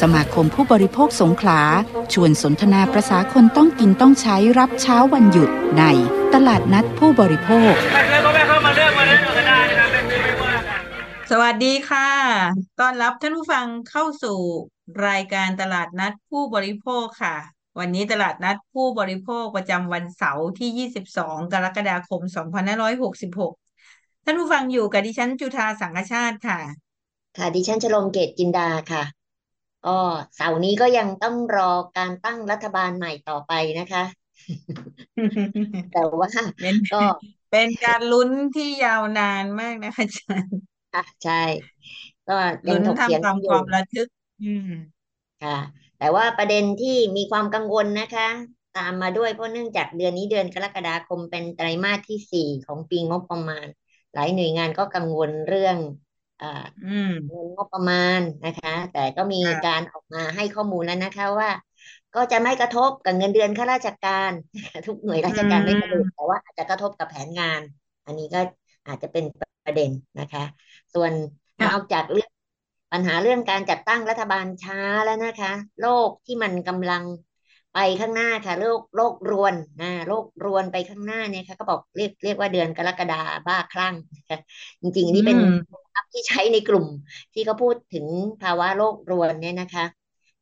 [0.00, 1.60] สมาคมผู้บริโภคสงขลา
[2.12, 5.84] ชวนสนทนาประษาคนต้องกินต้องใช้รับเช้าวันหยุดใน
[6.34, 7.72] ตลาดนัดผู้บริโภค
[11.30, 12.10] สวัสดีค่ะ
[12.80, 14.38] ต้อนรับท่านผู้ฟังเข้าสู่
[15.08, 17.36] รายการตลาดนัดผู้บริโภคค่ะ
[17.78, 22.20] วันนี้ตลาดนัดผู้บริโภคประจำวันเสาร์ที่ 22 กรกฎาคม
[23.22, 26.58] 2566 ท่านผู้ฟังอยู่กับดิฉันจุธาสังกชาติค่ะ
[27.36, 29.02] ค่ะ ดิฉันชโลมเกตจินดาค่ะ
[29.86, 29.90] ก็
[30.34, 31.62] เสาร์นี้ก็ยังต้องรอ
[31.96, 34.02] การตั้งรัฐบาลใหม่ต่อไปนะคะ
[35.90, 37.04] แต่ว่าเป็นก็
[37.50, 40.56] เป็นการลุ้นที่ยาวนานมากนะคะอาจารย์
[40.92, 41.34] ค่ะใช่
[42.26, 42.32] ก็
[42.68, 44.08] ยัลุ้งนถกเถียงทำควากัมนอคยู่วามระทึก
[44.42, 44.70] อืม
[45.42, 45.58] ค่ะ
[45.98, 48.28] แต่ว่าประเด็นที่มีความกังวลนะคะ
[48.76, 53.66] ตามมาด้วยเพราะเนื่องจากเดือนนี้เดือนกรกฎาคมเป็นไตรมาสที่สี่ของปีงบประมาณ
[54.14, 56.11] หลายหน่วยงานก็กังวลเรื่องอ่าอืม
[57.26, 61.50] เงินงบประมาณนะคะ แต่ก็มีค่ะการออกมาให้ข้อมูลแล้วนะคะว่า
[62.14, 64.32] ก็จะไม่กระทบกับเงินเดือนข้าราชการ
[64.86, 67.62] ทุกหน่วยอืราชการไม่กระทบมแต่ว่าอาจจะกระทบกับแผนงาน
[68.06, 68.38] อันนี้ก็
[68.86, 69.24] อาจจะเป็น
[69.64, 70.42] ประเด็นนะคะ
[70.94, 71.12] ส่วน
[71.60, 72.30] นค่ะอกจากเรื่อง
[72.92, 77.02] ปัญหาเรื่องการจัดตั้งรัฐบาลช้าแล้วนะคะ โลกที่มันกำลัง
[77.72, 83.14] ไปข้างหน้าค่ะโลกโลกรวนนะโลกรวนไปข้างหน้าเนี่ยค่ะ ก็บอกเรียกเรียกว่าเดือนกรกฎา
[83.46, 84.38] บ้าคลั่งนะคะ
[84.82, 86.86] จริงๆอันอืนี้เป็นมคำที่ใช้ในกลุ่ม
[87.32, 88.06] ที่เขาพูดถึง
[88.40, 89.84] ภาวะโลกรวนเนี่ยนะคะ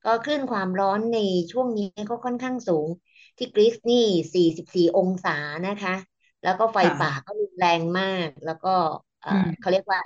[0.05, 1.19] ก็คลื่นความร้อนใน
[1.51, 2.89] ช่วงนี้ก็ค่อนข้างสูง
[3.39, 5.31] ที่กรีซนี่ 44 องศา
[5.67, 5.95] นะคะ
[6.43, 8.69] แล้วก็ไฟค่ะป่าก็รุนแรงมาก แล้วก็
[9.21, 10.01] เอ่อือมเขาเรียกว่า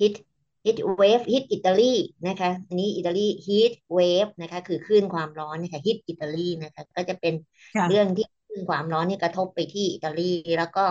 [0.00, 1.92] heat heat wave heat อิตาลี
[2.26, 7.34] นะคะอันนี้อิตาลี heat wave นะคะคือคลื่นความร้อนนะคะ heat อิตาลีนะคะก็จะเป็น
[7.74, 10.22] ค่ะเรื่องที่คลื่นความร้อนนี่กระทบไปที่อิตาลี
[10.58, 10.84] แล้วก็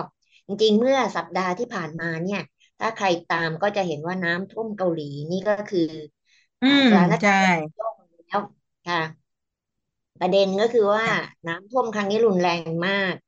[0.48, 2.40] จริงๆ เมื่อสัปดาห์ที่ผ่านมาเนี่ย
[2.80, 5.88] ถ้าใครตามก็จะเห็นว่าน้ำท่วมเกาหลีนี่ก็คือ
[6.62, 7.94] อือ่ามสถานใช่การณ์โลก
[8.28, 8.40] แล้ว
[8.86, 9.28] ค่ะ
[10.20, 13.27] ประเด็นก็คือว่าค่ะน้ำท่วมครั้งนี้รุนแรงมากอ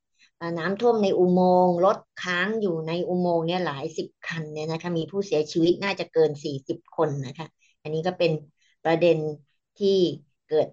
[0.57, 7.47] น้ำท่วมในอุโมงค์รถค้างอยู่ในอุโมงค์เนี่ยหลายสิบคันเนี่ยนะคะมีผู้เสียชีวิตน่าจะเกินสี่สิบคนนะคะ
[7.81, 8.31] อันนี้ก็เป็น
[8.83, 9.17] ประเด็น
[9.79, 9.97] ที่
[10.49, 10.67] เกิด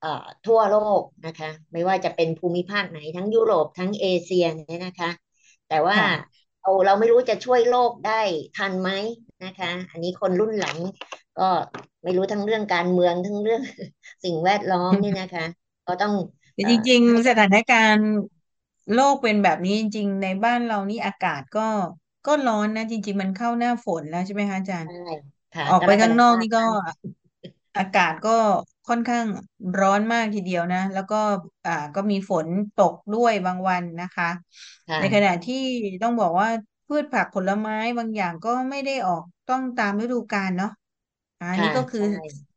[0.00, 5.10] เอ่อทั่วโลกนะคะ ไม่ว่าจะเป็นภูมิภาคไหนทั้งยุโรปทั้งเอเชียเนี่ยนะคะ
[5.68, 8.20] แต่ว่าค่ะเราเราไม่รู้จะช่วยโลกได้
[8.56, 8.90] ทันไหม
[9.44, 10.78] นะคะ อันนี้คนรุ่นหลัง
[11.38, 11.48] ก็
[12.02, 13.62] ไม่รู้ทั้งเรื่องการเมืองทั้งเรื่อง
[14.24, 15.44] สิ่งแวดล้อมเนี่ยนะคะ
[15.86, 16.12] ก็ต้อง
[16.54, 18.08] แต่เอ่จอริงให้ๆสถานการณ์
[18.92, 21.60] โลกเป็นแบบนี้จริง ๆ ในบ้านเรานี่อากาศก็
[22.24, 24.92] ก็ร้อนนะ จริง ๆ มันเข้าหน้าฝนแล้วใช่ไหมคะอาจารย์ ใช่
[25.52, 26.72] ค่ะออกกไปรกข้างฎานอกบ้านี่คก็ลั่ง
[27.76, 28.30] อากาศก็
[28.88, 29.26] ค่อนข้าง
[29.78, 31.16] ร้อนมากทีเดียวนะ แล้วก็
[31.64, 34.26] อ่าก็มีฝนตกด้วยบางวันนะคะ
[34.88, 35.56] ค่ะในขณะที่
[36.02, 36.48] ต้องบอกว่า
[36.86, 40.68] พืชผักผลไม้บางอย่างก็ไม่ได้ออกต้องตามฤดูกาลเนาะ
[41.38, 42.06] อะอันค่ะนี้ก็คือใช่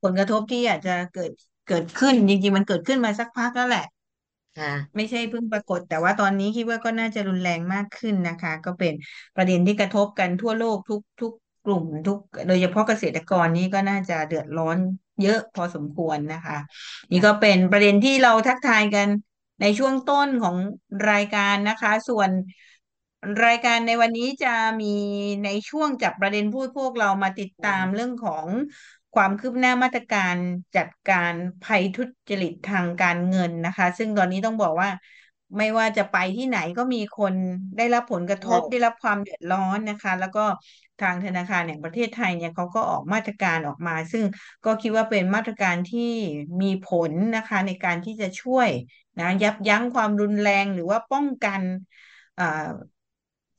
[0.02, 1.32] ผลกระทบที่อาจจะเกิด
[1.66, 3.82] เกิดขึ้นจริงๆ มันเกิดขึ้นมาสักพักแล้วแหละ
[4.56, 8.94] ค่ะ ไม่ใช่เพิ่งปรากฏ แต่ว่าตอนนี้คิดว่าก็น่าจะรุนแรงมากขึ้นนะคะ ก็เป็น
[9.36, 11.32] ประเด็นที่กระทบกันทั่วโลกทุกทุก
[11.64, 12.18] กลุ่มทุก
[12.48, 14.78] โดยเฉพาะเกษตรกรนี่ก็น่าจะเดือดร้อน
[15.22, 16.58] เยอะพอสมควรนะคะ
[17.12, 19.08] นี่ก็เป็นประเด็นที่เราทักทายกัน
[19.62, 20.56] ในช่วงต้นของ
[21.12, 22.30] รายการนะคะ ส่วน
[23.46, 24.86] รายการในวันนี้จะมี
[25.44, 28.48] ในช่วงจับประเด็นพูดพวกเรามาติดตามเรื่องของ
[29.16, 30.36] ความคืบหน้ามาตรการ
[30.76, 34.90] จัดการภัยทุจริตทางการเงินนะคะ ซึ่งตอนนี้ต้องบอกว่า
[35.58, 37.36] ไม่ว่าจะไปที่ไหนก็มีคน
[37.78, 40.46] ได้รับผลกระทใช่บได้รับความเดือดร้อนนะคะ แล้วก็
[41.00, 44.24] ทางธนาคารแห่งประเทศไทยเนี่ยเขาก็ออกมาตรการออกมา ซึ่ง
[44.66, 46.02] ก็คิดว่าเป็นมาตรการที่
[46.62, 48.70] มีผลนะคะในการที่จะช่วย
[49.20, 51.62] นะยับยั้งความรุนแรงหรือว่าป้องกัน
[52.40, 52.44] อ่า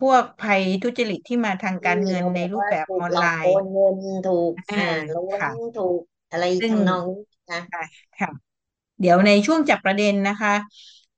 [0.00, 4.82] พวกภัยทุจริตที่มาทางที่การเงินเราในบอกรูปว่าแบบถูอกอนหลไลอกโอน์นเงินถูกอ่าอ่า
[5.14, 7.82] ล้วงค่ะถูกอะไรซึ่ง ทำนองนี้นะค่ะ
[8.18, 8.28] ค่ะ
[9.00, 10.54] เดี๋ยวในช่วงจับประเด็นนะคะ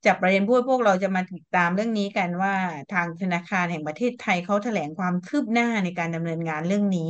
[0.05, 2.53] จับประเด็นพูดพวกเราจะมาติดตามเรื่องนี้กันว่า
[2.89, 7.09] ทางธนาคารแห่งประเทศไทยเขาแถลงความคืบหน้าในการดำเนินงานเรื่องนี้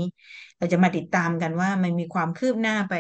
[0.58, 2.94] เราจะมาติดตามกันว่ามันมีความคืบหน้าไป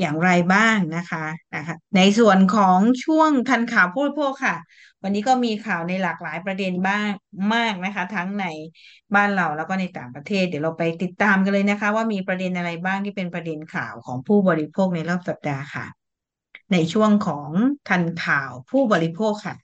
[0.00, 1.24] อย่างไรบ้างนะคะ
[1.54, 4.56] นะคะ ในส่วนของช่วงทันข่าวผู้บริโภคค่ะ
[5.02, 7.08] วันนี้ก็มีข่าวในหลากหลายประเด็นบ้าง
[7.54, 8.44] มากนะคะ ทั้งใน
[9.14, 15.86] บ้านเราแล้วก็ในต่างประเทศ เดี๋ยวเราไปติดตามกันเลยนะคะ ว่ามีประเด็นอะไรบ้างที่เป็นประเด็นข่าวของผู้บริโภคในรอบสัปดาห์ค่ะ
[16.72, 17.48] ในช่วงของ
[17.88, 19.54] ทันข่าวผู้บริโภคค่ะ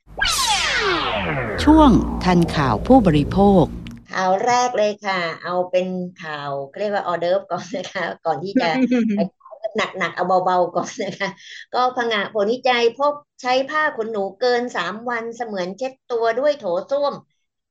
[1.64, 1.90] ช่วง
[2.24, 3.64] ทันข่าวผู้บริโภค
[4.12, 5.86] ข่าวแรกเลยค่ะ เอาเป็น
[6.22, 8.68] ข่าวเขาเรียกว่าออเดิร์ฟก่อนนะคะ ก่อนที่จะ
[9.14, 9.43] ไปข่าว
[9.76, 11.28] หนักๆเอาเบาๆก่อนนะคะ
[11.72, 17.14] ก็ผงะผลวิจัยพบใช้ผ้าขนหนูเกินสามวันเสมือนเช็ดตัวด้วยโถส้วม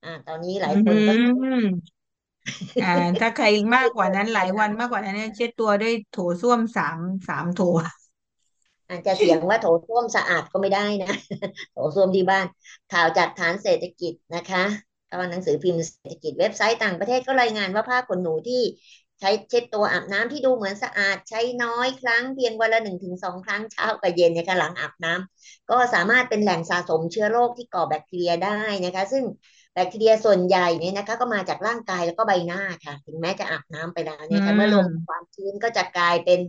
[0.03, 1.11] อ่า ตอนนี้หลายอืคนก็
[1.63, 1.93] ม
[2.81, 2.87] อ่า
[3.19, 3.45] ถ้าใคร
[3.75, 6.97] มากกว่านั้นหลายวันมากกว่านั้นเนี่ยเช็ดตัวด้วยโถส้วมสาม
[7.27, 7.59] สามโถ
[8.89, 11.09] อาจจะเถียงว่าโถส้วมสะอาดก็ไม่ได้นะ
[11.71, 12.45] โถส้วมที่บ้าน
[12.89, 14.63] ข่าวจากฐานเศรษฐกิจนะคะ
[15.09, 18.61] ก็หนังสือพิมพ์เศรษฐกิจเว็บไซต์ต่างประเทศก็รายงานว่าผ้าขนหนูที่
[19.12, 29.23] ใช้เช็ดตัวอาบน้ำที่ดูเหมือนสะอาดใช้น้อยครั้งเพียงวันละหนึ่งถึงสองครั้งเช้ากับเย็นนะคะหลังอาบน้ำก็สามารถเป็นแหล่งสะสมเชื้อโรคที่ก่อแบคทีเรียได้นะคะ ซึ่ง
[29.73, 36.39] แบคทีเรียส่วนใหญ่เนี่ยนะคะ ก็มาจากร่างกายแล้วก็ใบหน้าค่ะ ถึงแม้จะอาบน้ำไปแล้วอืเนี่ยค่ะเมื่อรวมมความชื้นก็จะกลายเป็น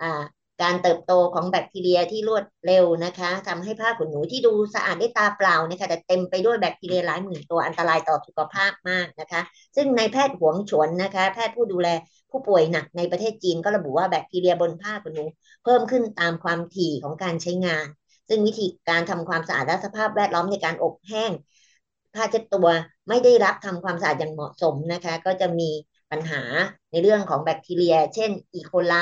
[0.00, 0.22] อ่า
[0.62, 9.40] การเติบโตของแบคทีเรียที่รวดเร็วนะคะทำให้ผ้าขนหนูที่ดูสะอาดได้ตาเปล่านะคะแต่เต็มไปด้วยแบคทีเรียหลายหมื่นตัวอันตรายต่อสุขภาพมากนะคะ
[9.76, 11.88] ซึ่งในแพทย์หวงฉวนนะคะ แพทย์ผู้ดูแล
[12.30, 15.24] ผู้ป่วยหนักในประเทศจีนก็ระบุว่าแบคทีเรียบนผ้าขนหนู
[15.62, 17.86] เพิ่มขึ้นตามความถี่ของการใช้งาน
[18.28, 21.32] ซึ่งวิธีการทำความสะอาดและสภาพแวดล้อมในการอบแห้ง
[22.14, 22.68] ผ้าเช็ดตัว
[23.08, 25.70] ไม่ได้รับทำความสะอาดอย่างเหมาะสมนะคะ ก็จะมี
[26.12, 26.42] ปัญหา
[26.92, 28.94] ในเรื่องของแบคทีเรีย เช่นอีโคไล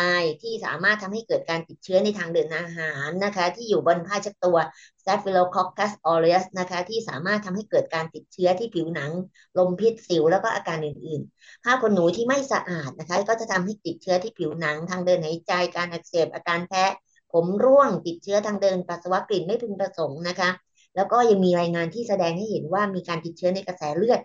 [0.43, 4.59] ที่สามารถทำให้เกิดการติดเชื้อในทางเดินอาหารนะคะ ที่อยู่บนผ้าเช็ดตัว
[5.01, 9.11] Staphylococcus aureus นะคะ ที่สามารถทำให้เกิดการติดเชื้อที่ผิวหนัง
[9.59, 16.85] ลมพิษสิวแล้วก็อาการอื่นๆ ผ้าขนหนูที่ไม่สะอาดนะคะ ก็จะทำให้ติดเชื้อที่ผิวหนังทางเดินหายใจการอักเสบอาการแพ้
[17.33, 20.51] ผมร่วงติดเชื้อทางเดินปัสสาวะกลิ่นไม่พึงประสงค์นะคะ
[20.97, 24.21] แล้วก็ยังมีรายงานที่แสดงให้เห็นว่ามีการติดเชื้อในกระแสเลือด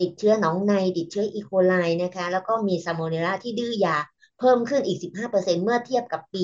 [0.00, 3.96] ติดเชื้อหนองในติดเชื้ออีโคไลนะคะ แล้วก็มีซาโมเนลลาที่ดื้อยา
[4.38, 6.42] เพิ่มขึ้นอีก 15%เมื่อเทียบกับปี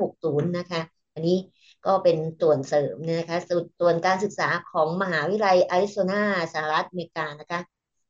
[0.00, 0.80] 2560 นะคะ
[1.14, 1.38] อันนี้
[1.86, 3.36] ก็เป็นส่วนเสริมนะคะ
[3.80, 6.22] ส่วนการศึกษาของมหาวิทยาลัยอาริโซนา
[6.52, 7.60] สหรัฐอเมริกานะคะ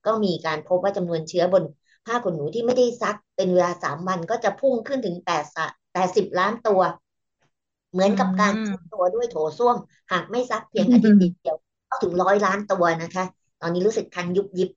[0.07, 1.65] ก็มีการพบว่าจำนวนเชื้อบน
[2.07, 5.45] ผ้าขนหนูที่ไม่ได้ซักเป็นเวลาสามวันก็จะพุ่งขึ้นถึงแปด
[5.93, 6.81] แปดสิบล้านตัว
[7.93, 9.77] เหมือนกับการเช็ดตัวด้วยโถส้วม
[10.13, 11.57] หากไม่ซักเพียงอาทิตย์เดียว
[11.91, 14.71] ก็ถึงร้อยล้านตัวนะคะต อนนี้รู้สึกคันยุบยิบ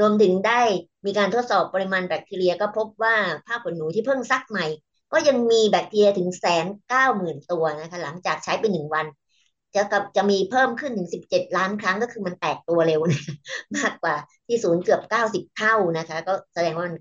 [0.00, 0.60] รวมถึงได้
[1.06, 3.16] มีการทดสอบปริมาณแบคทีเรียก็พบว่า
[3.46, 4.66] ผ้าขนหนูที่เพิ่งซักใหม่
[5.12, 9.06] ก็ยังมีแบคทีเรียถึงแสนเก้าหมื่นตัวนะคะ หลังจากใช้ไปหนึ่งวัน
[9.74, 13.20] จะกับจะมีเพิ่มขึ้นถึงสิบเจ็ดล้านครั้งก็คือมันแตกตัวเร็วนะ
[13.76, 14.14] มากกว่า
[14.46, 16.96] ที่ศูนย์เกือบเก้าสิบเท่านะคะ ก็แสดงว่ามัน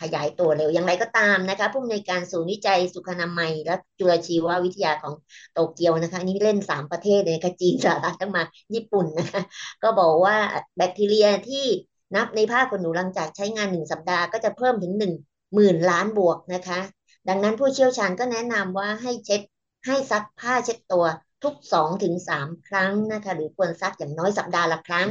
[0.00, 5.14] ขยายตัวเร็วอย่างไรก็ตามนะคะผู้อำนวยการศูนย์วิจัยสุขนามัย และจุลชีววิทยาของ
[5.52, 8.42] โตเกียวนะคะนี่เล่นสามประเทศเลยนะคะจีนสหรัฐทั้งมา
[8.74, 9.42] ญี่ปุ่นนะคะ
[9.82, 10.36] ก็บอกว่า
[10.76, 11.66] แบคทีเรียที่
[12.14, 15.12] นับในผ้าขนหนูหลังจากใช้งานหนึ่งสัปดาห์ก็จะเพิ่มถึงหนึ่ง
[15.54, 16.80] หมื่นล้านบวกนะคะ
[17.28, 19.40] ดังนั้นผู้เชี่ยวชาญก็แนะนำว่าให้เช็ด
[19.86, 21.04] ให้ซักผ้าเช็ดตัว
[21.44, 25.08] ทุกสองถึงสามครั้งนะคะหรือควรซักอย่างน้อยสัปดาห์ละครั้ง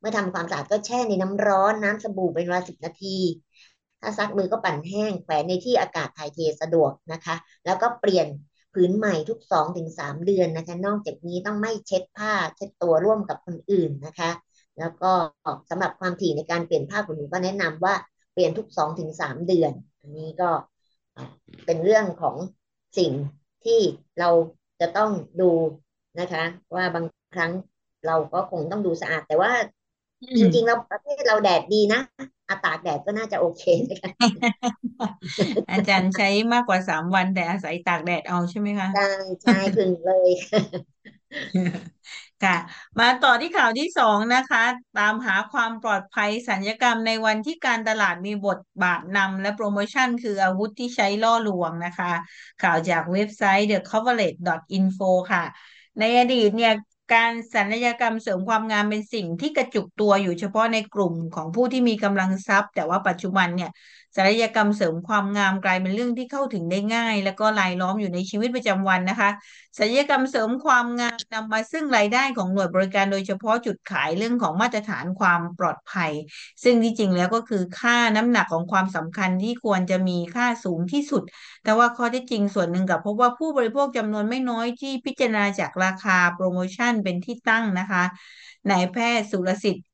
[0.00, 3.16] เมื่อทำความสะอาดก็แช่ในน้ำร้อนน้ำสบู่เป็นเวลาสิบนาที
[4.00, 7.34] ถ้าซักมือก็ปั่นแห้งแขวนในที่อากาศถ่ายเทสะดวกนะคะ
[7.64, 8.26] แล้วก็เปลี่ยน
[8.72, 14.30] ผืนใหม่ทุกสองถึงสามเดือนนะคะ นอกจากนี้ต้องไม่เช็ดผ้าเช็ดตัวร่วมกับคนอื่นนะคะ
[14.78, 15.12] แล้วก็
[15.70, 17.94] สำหรับความถี่ในการเปลี่ยนผ้าขนหนูก็แนะนำว่า
[18.32, 20.50] เปลี่ยนทุกสองถึงสามเดือน อันนี้ก็
[21.64, 22.36] เป็นเรื่องของ
[22.98, 23.12] สิ่ง
[23.64, 23.80] ที่
[24.20, 24.30] เรา
[24.80, 25.10] จะต้อง
[25.40, 25.50] ดู
[26.20, 26.44] นะคะ
[26.74, 27.52] ว่าบางครั้ง
[28.06, 29.52] เราก็คงต้องดูสะอาด แต่ว่า
[30.36, 32.00] จริงๆเราประเทศเราแดดดีนะ
[32.48, 34.10] อาตากแดดก็น่าจะโอเคนะคะ
[35.70, 39.02] อาจารย์ใช้มากกว่าสามวันแต่อาศัยตากแดดเอาใช่ไหมคะใช่
[39.42, 40.30] ใช่พึงเลย
[42.42, 42.56] ค่ะ
[42.98, 44.64] มาต่อที่ข่าวที่สองนะคะ
[44.98, 52.12] ตามหาความปลอดภัยสัญญกรรมในวันที่การตลาดมีบทบาทนำและโปรโมชั่นคืออาวุธที่ใช้ล่อลวงนะคะ
[52.62, 55.44] ข่าวจากเว็บไซต์ thecoverage.info ค่ะ
[55.98, 56.72] ในอดีตเนี่ย
[57.14, 63.70] การศัลยกรรมเสริมความงามเป็นสิ่งที่กระจุกตัวอยู่เฉพาะในกลุ่มของผู้ที่มีกำลังทรัพย์ แต่ว่าปัจจุบันเนี่ย
[64.16, 69.30] ศัลยกรรมเสริมความงามกลายเป็นเรื่องที่เข้าถึงได้ง่าย แล้วก็รายล้อมอยู่ในชีวิตประจำวันนะคะ
[69.78, 76.12] ศัลยกรรมเสริมความงามนำมาซึ่งรายได้ของหน่วยบริการโดยเฉพาะจุดขายเรื่องของมาตรฐานความปลอดภัย
[76.62, 81.22] ซึ่งที่จริงแล้วก็คือค่าน้ำหนักของความสำคัญที่ควรจะมีค่าสูงที่สุด
[81.64, 88.02] แต่ว่าข้อที่จริงส่วนหนึ่งกับพบว่าผู้บริโภคจำนวนไม่น้อยที่พิจารณาจากราคาโปรโมชั่นเป็นที่ตั้งนะคะ
[88.70, 89.86] นายแพทย์สุรสิทธิ์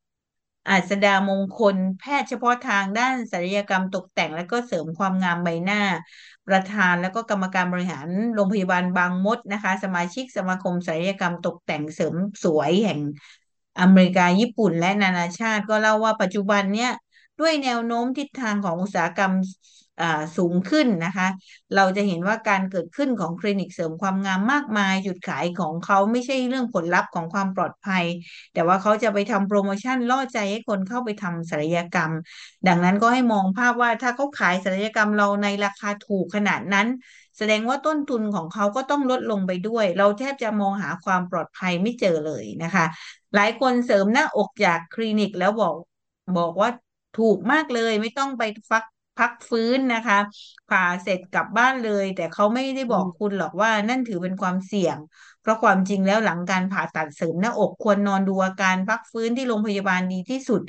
[0.69, 5.81] อาสดามงคล แพทย์เฉพาะทางด้านศัลยกรรมตกแต่ง และก็เสริมความงามใบหน้า
[6.47, 13.01] ประธานแล้วก็กรรมการบริหารโรงพยาบาลบางมดนะคะ สมาชิกสมาคมศัลยกรรมตกแต่งเสริมสวยแห่ง
[13.81, 16.93] อเมริกาญี่ปุ่นและนานาชาติก็เล่าว่าปัจจุบันเนี่ย
[17.41, 19.35] ด้วยแนวโน้มทิศทางของอุตสาหกรรม
[20.37, 21.29] สูงขึ้นนะคะ
[21.75, 28.05] เราจะเห็นว่าการเกิดขึ้นของคลินิกเสริมความงามมากมาย จุดขายของเขาไม่ใช่เรื่องผลลัพธ์ของความปลอดภัย
[28.53, 32.13] แต่ว่าเขาจะไปทำโปรโมชั่นล่อใจให้คนเข้าไปทำศัลยกรรม
[32.67, 36.87] ดังนั้นก็ให้มองภาพว่าถ้าเขาขายศัลยกรรมเราในราคาถูกขนาดนั้น
[37.39, 42.85] แสดงว่าต้นทุนของเขาก็ต้องลดลงไปด้วย เราแทบจะมองหาความปลอดภัยไม่เจอเลยนะคะ
[43.35, 45.75] หลายคนเสริมหน้าอกจากคลินิกแล้วบอก
[46.39, 46.71] บอกว่า
[47.19, 48.85] ถูกมากเลยไม่ต้องไปฟัก
[49.23, 50.19] พักฟื้นนะคะ
[50.69, 54.97] ผ่าเสร็จกลับบ้านเลย แต่เขาไม่ได้บอกอืมคุณหรอกว่านั่นถือเป็นความเสี่ยง
[55.41, 60.63] เพราะความจริงแล้วหลังการผ่าตัดเสริมหน้าอกควรนอนดูอาการพักฟื้นที่โรงพยาบาลดีที่สุด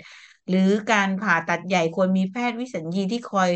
[0.50, 3.50] หรือการผ่าตัดใหญ่ควรมีแพทย์วิสัญญีที่คอย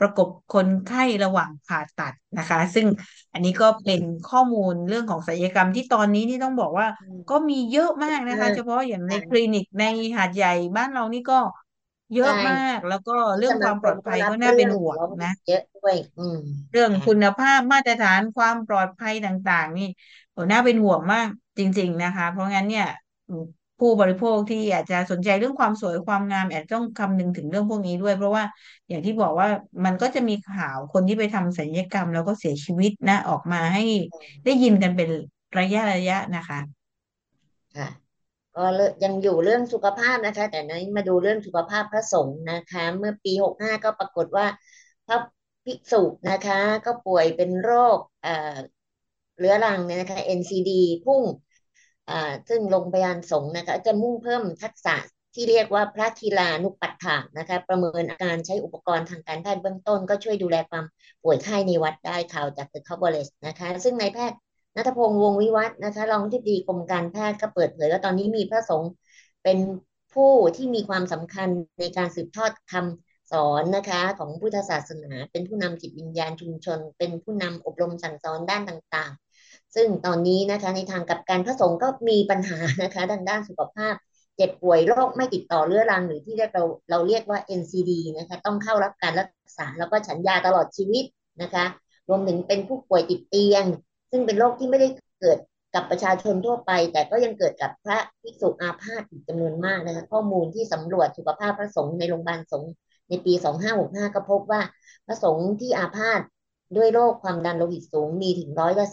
[0.00, 2.86] ประกบคนไข้ระหว่างผ่าตัดนะคะ ซึ่ง
[3.32, 9.84] อันนี้ก็เป็นข้อมูลเรื่องของศัลยกรรมที่ตอนนี้นี่ต้องบอกว่าอืมก็มีเยอะมากนะคะมากเฉพาะอย่างในคลิค่ะนิกใน
[10.16, 11.38] หาดใหญ่บ้านเรานี่ก็
[12.12, 16.36] เยอะใช่มากแล้วก็ที่สมาเรื่องความปลอดภัยคมก็รับก็น่าเป็นเรื่องห่วงร้องนะ เยอะด้วย อืม
[16.70, 19.84] เรื่องค่ะคุณภาพมาตรฐานความปลอดภัยต่าง ๆ นี่
[20.32, 22.86] โหน่าเป็นห่วงมากจริง ๆนะคะ เพราะงั้นเนี่ย
[23.28, 23.44] อืม
[23.78, 28.44] ผู้บริโภคที่อาจจะสนใจเรื่องความสวยความงามอาจจะต้องคำนึงถึงเรื่องพวกนี้ด้วย เพราะว่า
[28.88, 29.48] อย่างที่บอกว่า
[29.84, 33.82] มันก็จะมีข่าวคนที่ไปทำศัลยกรรม แล้วก็เสียชีวิตนะออกมาให้
[34.44, 35.08] ได้ยินกันเป็น
[35.58, 36.58] ระยะระยะนะคะ
[37.74, 38.03] ค่ะ
[38.54, 38.60] ก็
[39.04, 44.46] ยังอยู่เรื่องสุขภาพนะคะ แต่นี้มาดูเรื่องสุขภาพพระสงฆ์นะคะ เมื่อปีหกห้าก็ปรากฏว่า
[45.06, 45.18] พระ
[45.64, 48.56] ภิกษุนะคะ ก็ป่วยเป็นโรคเอ่อ
[49.38, 50.70] เรื้อรังเนี่ยนะคะ NCD
[51.04, 51.22] พุ่ง
[52.08, 54.96] อ่าซึ่งโรงพยาบาลสงฆ์นะคะ จะมุ่งเพิ่มทักษะ
[55.34, 60.84] ที่เรียกว่าพระคีลานุปัฏฐานนะคะ ประเมินอาการใช้อุปกรณ์ทางการแพทย์เบื้องต้น ก็ช่วยดูแลความ
[61.22, 64.38] ป่วยไข้ในวัดได้ข่าวจาก The Coverage นะคะ ซึ่งนายแพทย์
[64.76, 68.90] นัทพงษ์วงวิวัฒน์นะคะรองอธิบดีกรมการแพทย์ก็เปิดเผยว่าตอนนี้มีพระสงฆ์
[69.42, 69.58] เป็น
[70.14, 71.48] ผู้ที่มีความสำคัญ
[71.80, 83.94] ในการสืบทอดคำสอนนะคะของพุทธศาสนา เป็นผู้นำจิตวิญญาณชุมชน เป็นผู้นำอบรมสั่งสอนด้านต่างๆ ซึ่งตอนนี้นะคะในทางกับการพระสงฆ์ก็มีปัญหานะคะด้านด้านสุขภาพ
[84.36, 89.28] เจ็บป่วยโรคไม่ติดต่อเรื้อรังหรือที่เราเราเรียกว่า NCD นะคะต้องเข้ารับการรัก
[89.58, 91.04] ษาแล้วก็ฉันยาตลอดชีวิต
[91.42, 91.64] นะคะ
[92.08, 93.64] รวมถึงเป็นผู้ป่วยติดเตียง
[94.14, 94.88] ซึ่งเป็นโรคที่ไม่ได้
[95.20, 95.38] เกิด
[95.74, 102.70] กับประชาชนทั่วไป แต่ก็ยังเกิดกับพระภิกษุอาพาธอีกจำนวนมากนะคะข้อมูลที่สำรวจสุขภาพพระสงฆ์ในโรงพยาบาลสงฆ์
[103.08, 103.32] ในปี
[103.74, 104.62] 2565 ก็พบว่า
[105.06, 106.20] พระสงฆ์ที่อาพาธ
[106.76, 108.86] ด้วยโรคความดันโลหิตสูงมีถึงร้อยละ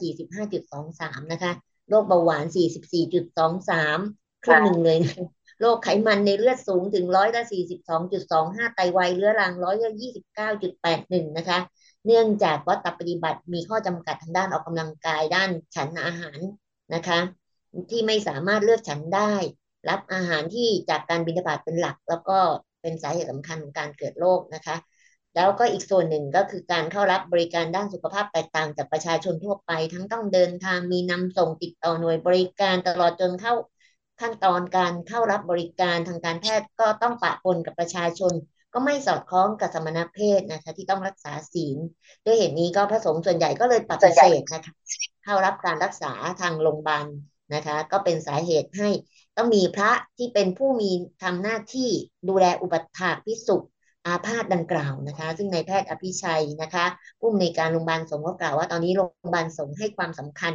[0.58, 1.51] 45.23 นะคะ
[1.90, 2.46] โรคเบาหวาน
[3.24, 5.16] 44.23ครึ่งหนึ่งเลยนะ
[5.62, 7.44] โรคไขมันในเลือดสูงถึงร้อยละ
[8.10, 9.91] 42.25ไตวายเรื้อรังร้อยละ
[10.70, 11.60] 29.81นะคะ
[12.06, 16.39] เนื่องจากวัตปฏิบัติมีข้อจำกัดทางด้านออกกำลังกายด้านฉันอาหาร
[16.94, 17.20] นะคะ
[17.89, 19.34] ที่ไม่สามารถเลือกฉันได้
[19.89, 22.39] รับอาหารที่จากการบิณฑบาตเป็นหลัก แล้วก็
[22.82, 24.75] เป็นสาเหตุสำคัญของการเกิดโรคนะคะ
[25.36, 33.53] แล้วก็อีกส่วนหนึ่งก็คือการเข้ารับบริการด้านสุขภาพแตกต่างจากประชาชนทั่วไป ทั้งต้องเดินทางมีนำส่งติดต่อหน่วยบริการตลอดจนเข้า
[34.22, 38.34] ขั้นตอนการเข้ารับบริการทางการแพทย์ก็ต้องปะปนกับประชาชน
[38.74, 41.78] ก็ไม่สอดคล้องกับสมณเพศนะคะที่ต้องรักษาศีล
[42.25, 44.74] ด้วยเหตุนี้ก็พระสงฆ์ส่วนใหญ่ก็เลยปฏิเสธนะคะ
[45.24, 46.12] เข้ารับการรักษา
[46.42, 47.06] ทางโรงพยาบาล
[47.56, 48.90] นะคะ ก็เป็นสาเหตุให้
[49.38, 50.92] ต้องมีพระที่เป็นผู้มี
[51.24, 51.90] ทำหน้าที่
[52.30, 53.58] ดูแลอุปถากพิสุ
[54.08, 56.86] อาพาธดังกล่าวนะคะ ซึ่งในแพทย์อภิชัยนะคะ
[57.20, 60.54] ผู้อำนวยการโรงพยาบาลสงฆ์ก็กล่าวว่าตอนนี้โรงพยาบาลสงฆ์ให้ความสำคัญ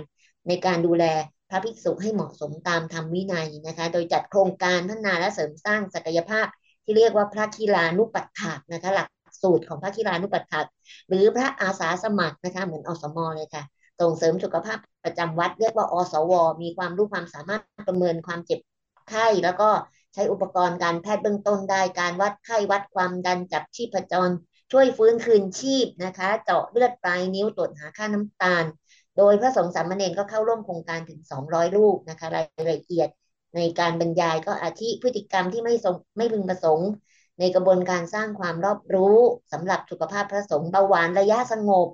[0.49, 1.05] ในการดูแล
[1.51, 6.47] พระภิกษุให้เหมาะสมตามธรรมวินัยนะคะ โดยจัดโครงการพัฒนาและเสริมสร้างศักยภาพ
[6.85, 9.09] ที่เรียกว่าพระกีฬานุปัฏฐากนะคะ หลัก
[9.43, 10.67] สูตรของพระกีฬานุปัฏฐาก
[11.09, 13.63] หรือพระอาสาสมัครนะคะ เหมือนอสมเลยค่ะ
[14.01, 18.61] ส่งเสริมสุขภาพประจำวัด เรียกว่าอสว มีความรู้ความสามารถประเมินความเจ็บ
[19.09, 19.71] ไข้แล้วก็
[20.15, 24.31] ใช้อุปกรณ์การแพทย์เบื้องต้นได้ การวัดไข้วัดความดันจับชีพจร
[24.73, 28.65] ช่วยฟื้นคืนชีพนะคะ เจาะเลือดปลายนิ้วตรวจหาค่าน้ำตาล
[29.17, 33.09] โดยพระสงฆ์สามเณรก็เข้าร่วมโครงการถึง 200 รูปนะคะรายละเอียด
[33.57, 35.75] ในการบรรยายก็อาทิพฤติกรรมที่ไม่
[36.17, 36.89] ไม่พึงประสงค์
[37.39, 39.17] ในกระบวนการสร้างความรอบรู้
[39.53, 41.89] สำหรับสุขภาพพระสงฆ์เบาหวานระยะสงบ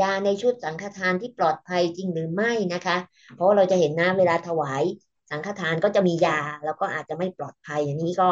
[0.00, 2.96] ยาในชุดสังฆทานที่ปลอดภัยจริงหรือไม่นะคะ
[3.34, 4.82] เพราะเราจะเห็นนะเวลาถวาย
[5.30, 8.30] สังฆทานก็จะมียาแล้วก็อาจจะไม่ปลอดภัยอันนี้ก็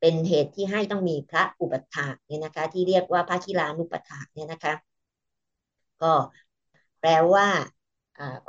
[0.00, 4.74] เป็นเหตุที่ให้ต้องมีพระอุปถากเนี่ยนะคะ ที่เรียกว่าพระคีลานุปถากเนี่ยนะคะ
[6.02, 6.12] ก็
[7.00, 7.46] แปลว่า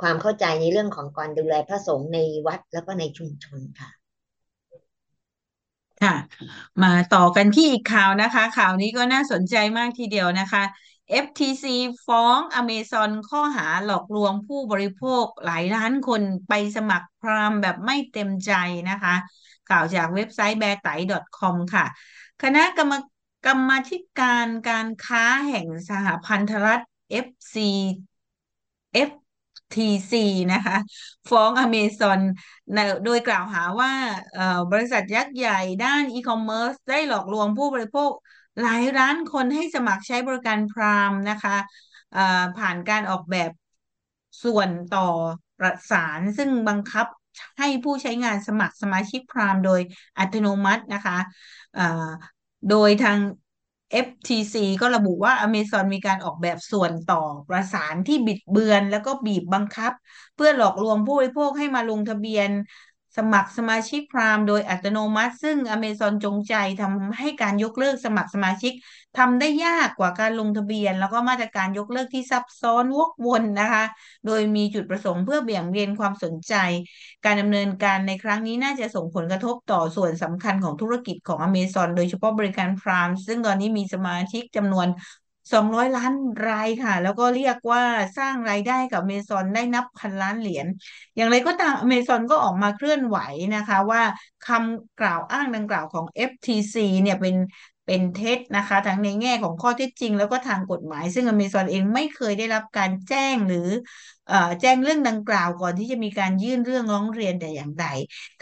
[0.00, 3.90] ความเข้าใจในเรื่องของการดูแลพระสงฆ์ในวัดแล้วก็ในชุมชนค่ะ
[6.02, 6.14] ค่ะ
[6.82, 10.62] มาต่อกันที่อีกข่าวนะคะ ข่าวนี้ก็น่าสนใจมากทีเดียวนะคะ
[11.24, 11.64] FTC
[12.06, 18.52] ฟ้องอเมซอนข้อหาหลอกลวงผู้บริโภคหลายล้านคนไปสมัครพรามแบบไม่เต็มใจ
[18.90, 19.14] นะคะ
[19.70, 20.98] ข่าวจากเว็บไซต์ b e a r t a i
[21.38, 21.84] .com ค่ะ
[22.42, 22.92] คณะกรรม
[23.46, 26.80] กรรมาธิการการค้าแห่งสหพันธรัฐ
[27.24, 27.56] FC
[29.70, 30.12] FTC
[30.52, 30.76] นะคะ
[31.30, 32.20] ฟ้องอเมซอน
[33.04, 33.92] โดยกล่าวหาว่า
[34.72, 38.10] บริษัทยักษ์ใหญ่ด้านอีคอมเมิร์ซได้หลอกลวงผู้บริโภค
[38.60, 41.56] หลายล้านคนให้สมัครใช้บริการพรามนะคะ
[42.56, 43.50] ผ่านการออกแบบ
[44.42, 45.08] ส่วนต่อ
[45.58, 47.06] ประสานซึ่งบังคับ
[47.58, 49.80] ให้ผู้ใช้งานสมัครสมาชิกพรามโดย
[50.18, 51.18] อัตโนมัตินะคะ
[52.70, 53.18] โดยทาง
[53.90, 59.92] FTC ก็ระบุว่า Amazon มีการออกแบบส่วนต่อประสานที่บิดเบือน แล้วก็บีบบังคับ
[60.34, 62.50] เพื่อหลอกลวงผู้บริโภคให้มาลงทะเบียน
[63.16, 68.72] สมัครสมาชิกพรามโดยอัตโนมัติ ซึ่ง Amazon จงใจทำให้การยกเลิกสมัครสมาชิก
[69.16, 73.84] ทำได้ยากกว่าการลงทะเบียน แล้วก็มาตรการยกเลิกที่ซับซ้อนวกวนนะคะ
[74.26, 76.54] โดยมีจุดประสงค์เพื่อเบี่ยงเบนความสนใจ
[77.24, 84.88] การดำเนินการในครั้งนี้น่าจะส่งผลกระทบต่อส่วนสำคัญของธุรกิจของ Amazon โดยเฉพาะบริการพรามซึ่งตอนนี้มีสมาชิกจำนวน
[85.52, 86.12] 200 ล้าน
[86.48, 87.82] รายค่ะ แล้วก็เรียกว่า
[88.18, 90.66] สร้างรายได้กับ Amazon ได้นับพันล้านเหรียญ
[91.16, 93.18] อย่างไรก็ตาม Amazon ก็ออกมาเคลื่อนไหว
[93.56, 94.02] นะคะว่า
[94.46, 97.34] คำกล่าวอ้างดังกล่าวของ FTC เนี่ยเป็น
[97.86, 103.68] เป็นเท็จนะคะ ทั้งในแง่ของข้อเท็จจริง แล้วก็ทางกฎหมาย ซึ่ง Amazon เองไม่เคยได้รับการแจ้งหรือ
[104.28, 107.86] เอ่อแจ้งเรื่องดังกล่าวก่อนที่จะมีการยื่นเรื่องร้องเรียนแต่อย่างใด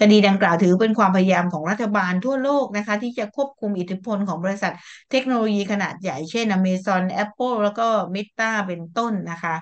[0.00, 4.72] คดีดังกล่าวถือเป็นความพยายามของรัฐบาลทั่วโลกนะคะ ที่จะควบคุมอิทธิพลของบริษัท
[5.10, 9.54] เทคโนโลยีขนาดใหญ่เช่น Amazon Apple แล้วก็ Meta เป็นต้นนะคะ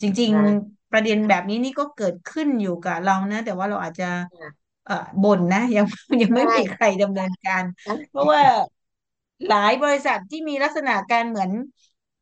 [0.00, 4.04] จริงๆประเด็นแบบนี้นี่ก็เกิดขึ้นอยู่กับเรานะ แต่ว่าเราอาจจะ
[4.86, 5.84] เอ่อบ่นนะ ยัง
[6.22, 7.64] ยังไม่ใช่มีใครดำเนินการ
[8.08, 8.40] เพราะว่า
[9.48, 11.50] หลายบริษัทที่มีลักษณะการเหมือน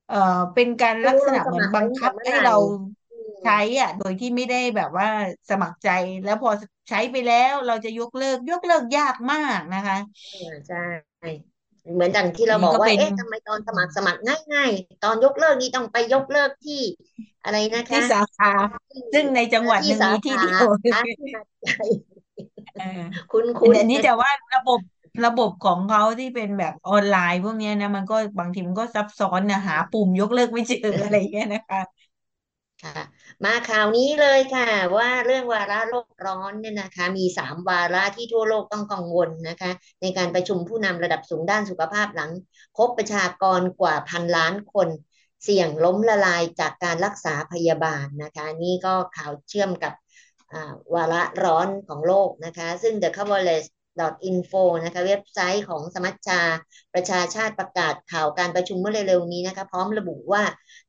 [0.07, 0.17] เอ่อ
[0.55, 2.53] เป็นการไม่ลักรู้ษลณะงสเหมือนมัครบัไว้งตั้งคัแต่บเมื่อให้ไหร่เรา
[3.11, 5.07] อืมใช้อะ โดยที่ไม่ได้แบบว่า
[5.51, 5.89] สมัครใจ
[6.25, 6.51] แล้วพอ
[6.89, 9.97] ใช้ไปแล้วเราจะยกเลิกยกเลิกยากมากนะคะ
[10.33, 10.77] อ่าใช่
[11.95, 14.21] เหมือนอย่างที่อัเรานนี้บอกก็ว่าเป็นเอ๊ะทำไมตอนสมัครสมัคร
[14.53, 16.75] ง่ายๆ ตอนยกเลิกนี่ต้องไปยกเลิกที่
[17.43, 18.53] อะไรนะที่คะสาขา
[18.91, 21.73] ที่ซึ่งในจังหวัดที่หนึ่งสามีที่ขาเดียวร้านที่หาดใหญ่
[22.77, 22.85] เออ
[23.31, 24.81] คุณอัคุนณอันนี้แต่ว่าระบบ
[25.25, 31.81] ระบบของเขาที่เป็นแบบออนไลน์พวกนี้นะมันก็บางทีมันก็ซับซ้อนนะหาปุ่มยกเลิกไม่เจออะไรเงี้ยนะคะ
[32.85, 33.01] ค่ะ
[33.45, 39.71] มาข่าวนี้เลยค่ะ ว่าเรื่องวาระโลกร้อนเนี่ยนะคะ มีสามวาระที่ทั่วโลกต้องกังวลนะคะ
[40.03, 42.31] ในการประชุมผู้นำระดับสูงด้านสุขภาพหลัง
[42.77, 44.89] พบประชากรกว่าพันล้านคน
[45.45, 49.93] เสี่ยงล้มละลายจากการรักษาพยาบาลนะคะ นี่ก็ข่าวเชื่อมกับ
[50.53, 53.69] อ่าวาระร้อนของโลกนะคะ ซึ่ง The Coverage
[54.31, 56.41] info นะคะเว็บไซต์ของสมัชชา
[56.95, 60.43] ประชาชาติประกาศข่าวการประชุมเมื่อเร็วๆนี้นะคะพร้อมระบุว่า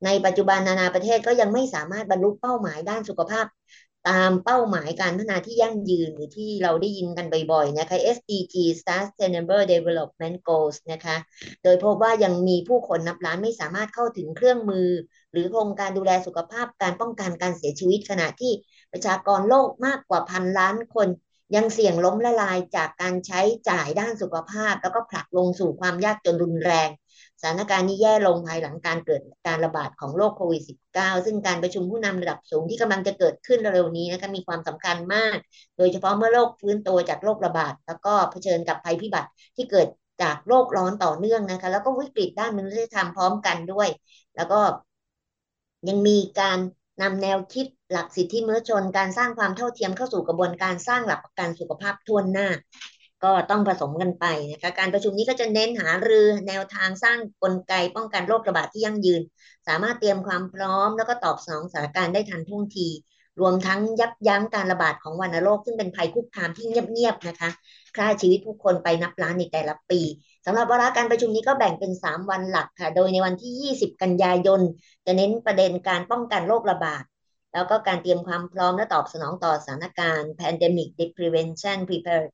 [0.06, 3.46] ในปัจจุบันนานาประเทศก็ยังไม่สามารถบรรลุเป้าหมายด้านสุขภาพ
[4.10, 11.16] ตามเป้าหมายการพัฒนาที่ยั่งยืนหรือที่เราได้ยินกันบ่อยๆนะคะ SDG Sustainable Development Goals นะคะ
[11.64, 14.90] โดยพบว่ายังมีผู้คนนับล้านไม่สามารถเข้าถึงเครื่องมือ
[15.32, 18.52] หรือโครงการดูแลสุขภาพการป้องกันการเสียชีวิตขณะที่
[18.92, 21.08] ประชากรโลกมากกว่าพันล้านคน
[21.56, 26.90] ยังเสี่ยงล้มละลายจากการใช้จ่ายด้านสุขภาพ แล้วก็ผลักลงสู่ความยากจนรุนแรง
[27.42, 35.38] สถานการณ์นี้แย่ลงภายหลังการเกิดการระบาดของโรคโควิด -19 ซึ่งการประชุมผู้นำระดับสูงที่กำลังจะเกิดขึ้นเร็วนี้นะคะมีความสำคัญมาก
[35.78, 39.88] โดยเฉพาะเมื่อโลกฟื้นตัวจากโรคระบาด แล้วก็เผชิญกับภัยพิบัติที่เกิด
[40.22, 43.88] จากโลกร้อนต่อเนื่องนะคะ แล้วก็วิกฤตด้านมนุษยธรรมพร้อมกันด้วย
[44.36, 44.60] แล้วก็
[45.90, 46.60] ยังมีการ
[47.02, 52.48] นำแนวคิด หลักสิทธิมนุษยชนการสร้างความเท่าเทียมเข้าสู่กระบวนการสร้างหลักประกันสุขภาพทั่วหน้า
[53.24, 59.22] ก็ต้องผสมกันไปนะคะการประชุมนี้ก็จะเน้นหารือแนวทางสร้างกลไกป้องกันโรคระบาดที่ยั่งยืน
[59.68, 62.88] สามารถเตรียมความพร้อม แล้วก็ตอบสนองสถานการณ์ได้ทันท่วงที
[63.40, 67.50] รวมทั้งยับยั้งการระบาดของวัณโรคซึ่งเป็นภัยคุกคามที่เงียบๆนะคะ
[67.98, 70.02] ฆ่าชีวิตผู้คนไปนับล้านในแต่ละปี
[70.46, 74.62] สำหรับวาระการประชุมนี้ก็แบ่งเป็น 3 วันหลักค่ะ โดยในวันที่ 20 กันยายน
[75.06, 77.04] จะเน้นประเด็นการป้องกันโรคระบาด
[77.54, 82.26] แล้วก็การเตรียมความพร้อมและตอบสนองต่อสถานการณ์ pandemic prevention prepare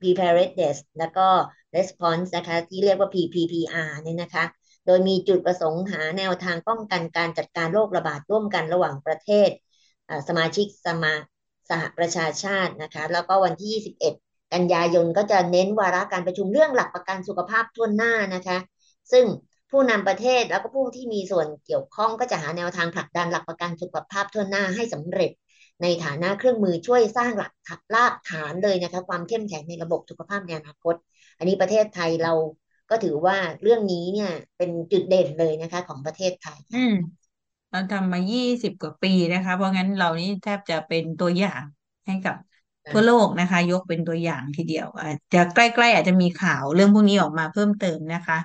[0.00, 1.28] preparedness แล้วก็
[1.76, 4.44] response นะคะที่เรียกว่า PPPR เนี่ยนะคะ
[4.86, 9.48] โดยมีจุดประสงค์หาแนวทางป้องกันการจัดการโรคระบาดร่วมกันระหว่างประเทศ
[10.28, 11.14] สมาชิกสมา
[11.70, 14.14] สหประชาชาตินะคะ แล้วก็วันที่ 21
[14.54, 18.58] กันยายนก็จะเน้นวาระการประชุมเรื่องหลักประกันสุขภาพทั่วหน้านะคะ
[19.12, 19.24] ซึ่ง
[19.72, 25.30] ผู้นำประเทศแล้วก็ผู้ที่มีส่วนเกี่ยวข้องก็จะหาแนวทางผลักดันหลักประกันสุขภาพทั่วหน้าให้สำเร็จ
[25.82, 27.52] ในฐานะเครื่องมือช่วยสร้างหลัก
[27.94, 30.94] รากฐานเลยนะคะความเข้มแข็งในระบบสุขภาพในอนาคต
[31.38, 32.32] อันนี้ประเทศไทยเรา
[32.90, 36.90] ก็ถือว่าเรื่องนี้เนี่ยเป็นจุดเด่นเลยนะคะ ของประเทศไทย อืม
[37.70, 41.62] เราทำมายี่สิบกว่าปีนะคะ เพราะงั้นเรานี่แทบจะเป็นตัวอย่าง
[42.06, 42.36] ให้กับ
[42.90, 48.38] ทั่วโลกนะคะ ยกเป็นตัวอย่างทีเดียวอาจจะใกล้ๆอาจจะมีข่าวเรื่องพวกนี้ออกมาเพิ่มเติมนะคะ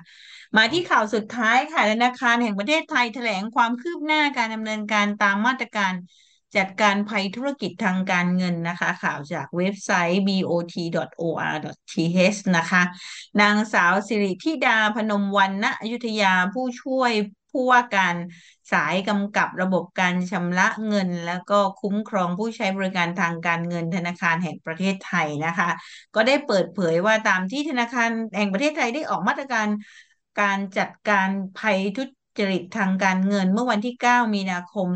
[0.56, 5.92] มาที่ข่าวสุดท้ายค่ะธนาคารแห่งประเทศไทยแถลงความคืบหน้าการดำเนินการตามมาตรการ
[6.56, 11.58] จัดการภัยธุรกิจทางการเงินนะคะ ข่าวจากเว็บไซต์ bot.or.th
[12.56, 12.82] นะคะ
[13.40, 17.12] นางสาวสิริธิดาพนมวรรณอยุธยาผู้ช่วย
[17.50, 18.14] ผู้ว่าการ
[18.70, 25.68] สายกำกับระบบการชำระเงิน แล้วก็คุ้มครองผู้ใช้บริการทางการเงินธนาคารแห่งประเทศไทยนะคะ
[26.14, 29.68] ก็ได้เปิดเผยว่าตามที่ธนาคารแห่งประเทศไทยได้ออกมาตรการ
[30.40, 32.02] การจัดการภัยทุ
[32.38, 34.86] จริตทางการเงินเมื่อวันที่ 9 มีนาคม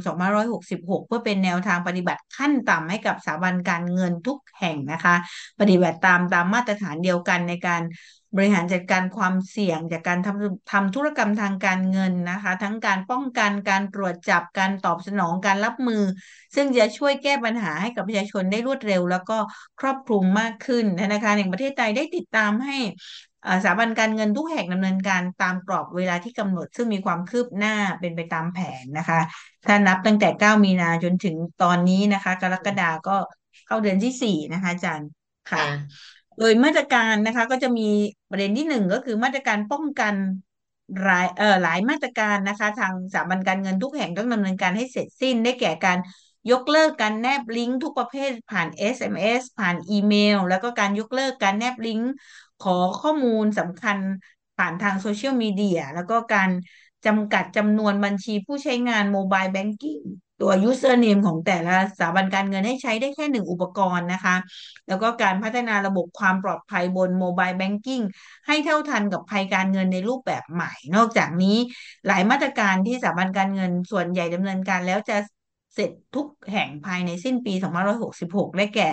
[0.51, 5.15] 2566 เพื่อเป็นแนวทางปฏิบัติขั้นต่ำให้กับสถาบันการเงินทุกแห่งนะคะ
[5.61, 7.83] ปฏิบัติตามตามมาตรฐานเดียวกันในการ
[8.37, 16.03] บริหารจัดการความเสี่ยงจากการทำทำธุรกรรมทางการเงินนะคะ ทั้งการป้องกันการตรวจจับการตอบสนองการรับมือ
[16.55, 19.39] ซึ่งจะช่วยแก้ปัญหาให้กับประชาชนได้รวดเร็ว แล้วก็
[19.81, 22.79] ครอบคลุมมากขึ้นธนาคารแห่งประเทศไทยได้ติดตามให้
[23.63, 29.21] สถาบันการเงินทุกแห่งดำเนินการตามกรอบเวลาที่กำหนด ซึ่งมีความคืบหน้าเป็นไปตามแผนนะคะ
[29.67, 33.17] ถ้านับตั้งแต่ 9 มีนาจนถึงตอนนี้นะคะ กรกฎาก็
[33.67, 35.09] เข้าเดือนที่ 4 นะคะอาจารย์
[35.51, 35.65] ค่ะ
[36.39, 37.89] โดยมาตรการนะคะก็จะมี
[38.31, 40.15] ประเด็นที่หนึ่งก็คือมาตรการป้องกัน
[41.03, 45.99] หลายเอ่อหลายมาตรการนะคะ ทางสถาบันการเงินทุกแห่งต้องดำเนินการให้เสร็จสิ้นได้แก่การ
[46.51, 52.13] ยกเลิกการแนบลิงก์ทุกประเภทผ่าน SMS ผ่านอีเมล แล้วก็การยกเลิกการแนบลิงก์
[52.63, 53.99] ขอข้อมูลสำคัญ
[54.57, 56.51] ผ่านทางโซเชียลมีเดียแล้วก็การ
[57.07, 59.99] จำกัดจำนวนบัญชีผู้ใช้งานโมบายแบงกิ้ง
[60.41, 64.37] ตัว username ของแต่ละสถาบันการเงินให้ใช้ได้แค่หนึ่งอุปกรณ์นะคะ
[64.89, 68.01] แล้วก็การพัฒนาระบบความปลอดภัยบนโมบายแบงกิ้ง
[68.47, 71.57] ให้เท่าทันกับภัยการเงินในรูปแบบใหม่ นอกจากนี้
[72.07, 75.17] หลายมาตรการที่สถาบันการเงินส่วนใหญ่ดำเนินการแล้วจะ
[75.75, 78.89] เสร็จทุกแห่งภายในสิ้นปี 2566 ได้แก่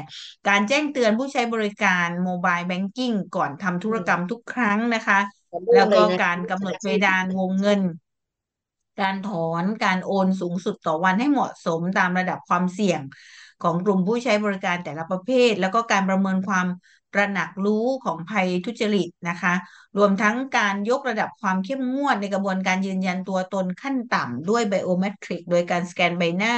[0.47, 5.19] การแจ้งเตือนผู้ใช้บริการโมบายแบงกิ้งก่อนทำธุรกรรมทุกครั้งนะคะ
[5.75, 7.81] แล้วก็การกำหนดเพดานวงเงิน
[9.01, 13.01] การถอนการโอนสูงสุดต่อวันให้เหมาะสมตามระดับความเสี่ยง
[13.63, 16.67] ของกลุ่มผู้ใช้บริการแต่ละประเภท แล้วก็การประเมินความ
[17.13, 19.53] ตระหนักรู้ของภัยทุจริตนะคะ
[19.97, 26.55] รวมทั้งการยกระดับความเข้มงวดในกระบวนการยืนยันตัวตนขั้นต่ำด้วยไบโอเมตริก โดยการสแกนใบหน้า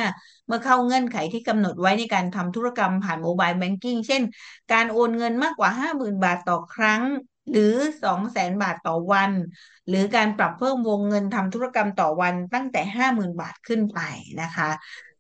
[0.48, 4.22] เมื่อเข้าเงื่อนไขที่กำหนดไว้ในการทำธุรกรรมผ่านโมบายแบงกิ้งเช่น
[4.74, 7.02] การโอนเงินมากกว่า 50,000 บาทต่อครั้ง
[7.52, 9.32] หรือ 200,000 บาทต่อวัน
[9.88, 14.00] หรือการปรับเพิ่มวงเงินทำธุรกรรมต่อวันตั้งแต่ 50,000 บาทขึ้นไป
[14.42, 14.70] นะคะ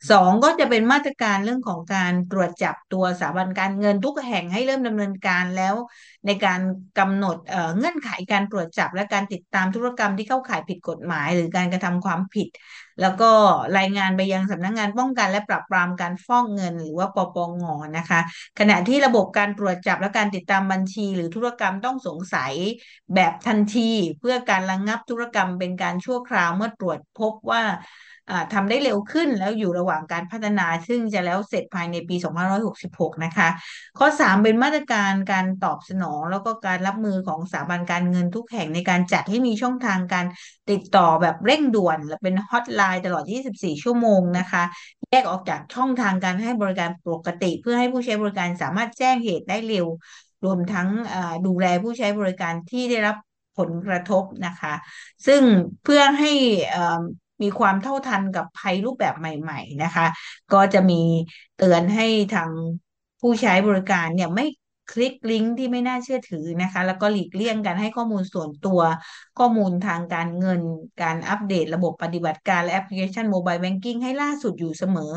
[0.10, 5.76] สองก็จะเป็นมาตรการเรื่องของการตรวจจับตัวสถาบันการเงินทุกแห่งให้เริ่มดำเนินการแล้ว
[6.26, 6.60] ในการ
[7.00, 12.48] กำหนดเเงื่อนไขการตรวจจับและการติดตามธุรกรรมที่เข้าข่ายผิดกฎหมาย หรือการกระทำความผิด
[13.02, 13.32] แล้วก็
[13.78, 17.64] รายงานไปยังสำนักงงานป้องกันและปราบปรามการฟอกเงิน หรือว่าปปง
[17.98, 18.20] นะคะ
[18.60, 22.54] ขณะที่ระบบการตรวจจับและการติดตามบัญชี หรือธุรกรรมต้องสงสัย
[23.16, 27.64] แบบทันที เพื่อการระงงับธุรกรรมเป็นการชั่วคราวเมื่อตรวจพบว่า
[28.54, 32.15] ทำได้เร็วขึ้นแล้วอยู่ระหว่างการพัฒนา ซึ่งจะแล้วเสร็จภายในปี
[32.70, 33.50] 2566 นะคะ
[34.00, 40.26] ข้อ 3 เป็นมาตรการการตอบสนอง แล้วก็การรับมือของสถาบันการเงินทุกแห่งในการจัดให้มีช่องทางการ
[40.72, 44.63] ติดต่อแบบเร่งด่วน และเป็นฮอตไลน์ตลอด 24 ชั่วโมงนะคะ
[45.10, 49.88] แยกออกจากช่องทางการให้บริการปกติ เพื่อให้ผู้ใช้บริการสามารถแจ้งเหตุได้เร็ว
[50.46, 50.88] รวมทั้ง
[51.48, 53.15] ดูแลผู้ใช้บริการที่ได้รับ
[53.58, 54.74] ผลกระทบนะคะ
[55.28, 55.41] ซึ่ง
[55.84, 56.32] เพื่อให้
[57.43, 60.06] มีความเท่าทันกับภัยรูปแบบใหม่ ๆ นะคะ
[60.54, 60.95] ก็จะมี
[61.58, 62.51] เตือนให้ทาง
[63.19, 64.45] ผู้ใช้บริการเนี่ยไม่
[64.91, 68.80] คลิกลิงก์ที่ไม่น่าเชื่อถือนะคะ แล้วก็หลีกเลี่ยงการให้ข้อมูลส่วนตัว
[69.38, 70.62] ข้อมูลทางการเงิน
[71.01, 75.12] การอัปเดตระบบปฏิบัติการและแอปพลิเคชันโมบายแบงกิ้งให้ล่าสุดอยู่เสมอ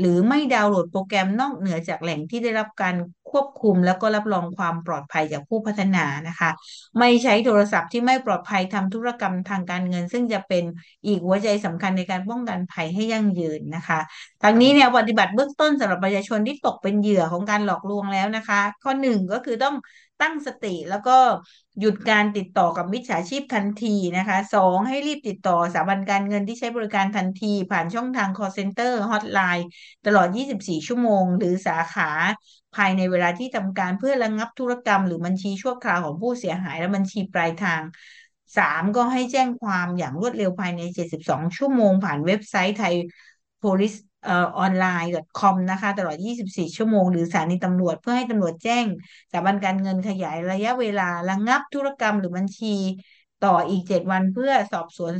[0.00, 2.96] หรือไม่ดาวน์โหลดโปรแกรมนอกเหนือจากแหล่งที่ได้รับการ
[3.30, 6.50] ควบคุม แล้วก็รับรองความปลอดภัยจากผู้พัฒนานะคะ
[6.98, 10.64] ไม่ใช้โทรศัพท์ที่ไม่ปลอดภัยทำธุรกรรมทางการเงิน ซึ่งจะเป็น
[11.06, 13.98] อีกหัวใจสำคัญในการป้องกันภัยให้ยั่งยืนนะคะ
[14.42, 19.74] ทั้งนี้เนี่ยปฏิบัติเบื้องต้นสำหรับประชาชนที่ตกเป็นเหยื่อของการหลอกลวงแล้วนะคะ ข้อหนึ่งก็คือต้อง
[20.20, 21.16] ตั้งสติแล้วก็
[21.80, 29.64] หยุดการติดต่อกับมิจฉาชีพทันทีนะคะสองให้รีบติดต่อสถาบันการเงินที่ใช้บริการทันที ผ่านช่องทาง call center hotline
[30.06, 32.10] ตลอด 24 ชั่วโมง หรือสาขา
[32.76, 37.82] ภายในเวลาที่ทำการเพื่อระงงับธุรกรรม หรือบัญชีชั่วคราวของผู้เสียหายและบัญชีปลายทาง
[38.58, 42.94] สามก็ให้แจ้งความอย่างรวดเร็วภายใน 72 ชั่วโมง ผ่านเว็บไซต์ไทย
[43.62, 43.98] police
[44.28, 45.10] ออนไลน์
[45.40, 48.86] .com นะคะ ตลอด 24 ชั่วโมง หรือสถานีตำรวจ เพื่อให้ตำรวจแจ้ง
[49.30, 52.76] สถาบันการเงินขยายระยะเวลาระงับธุรกรรมหรือบัญชี
[53.44, 55.12] ต่ออีก 7 วันเพื่อสอบสวน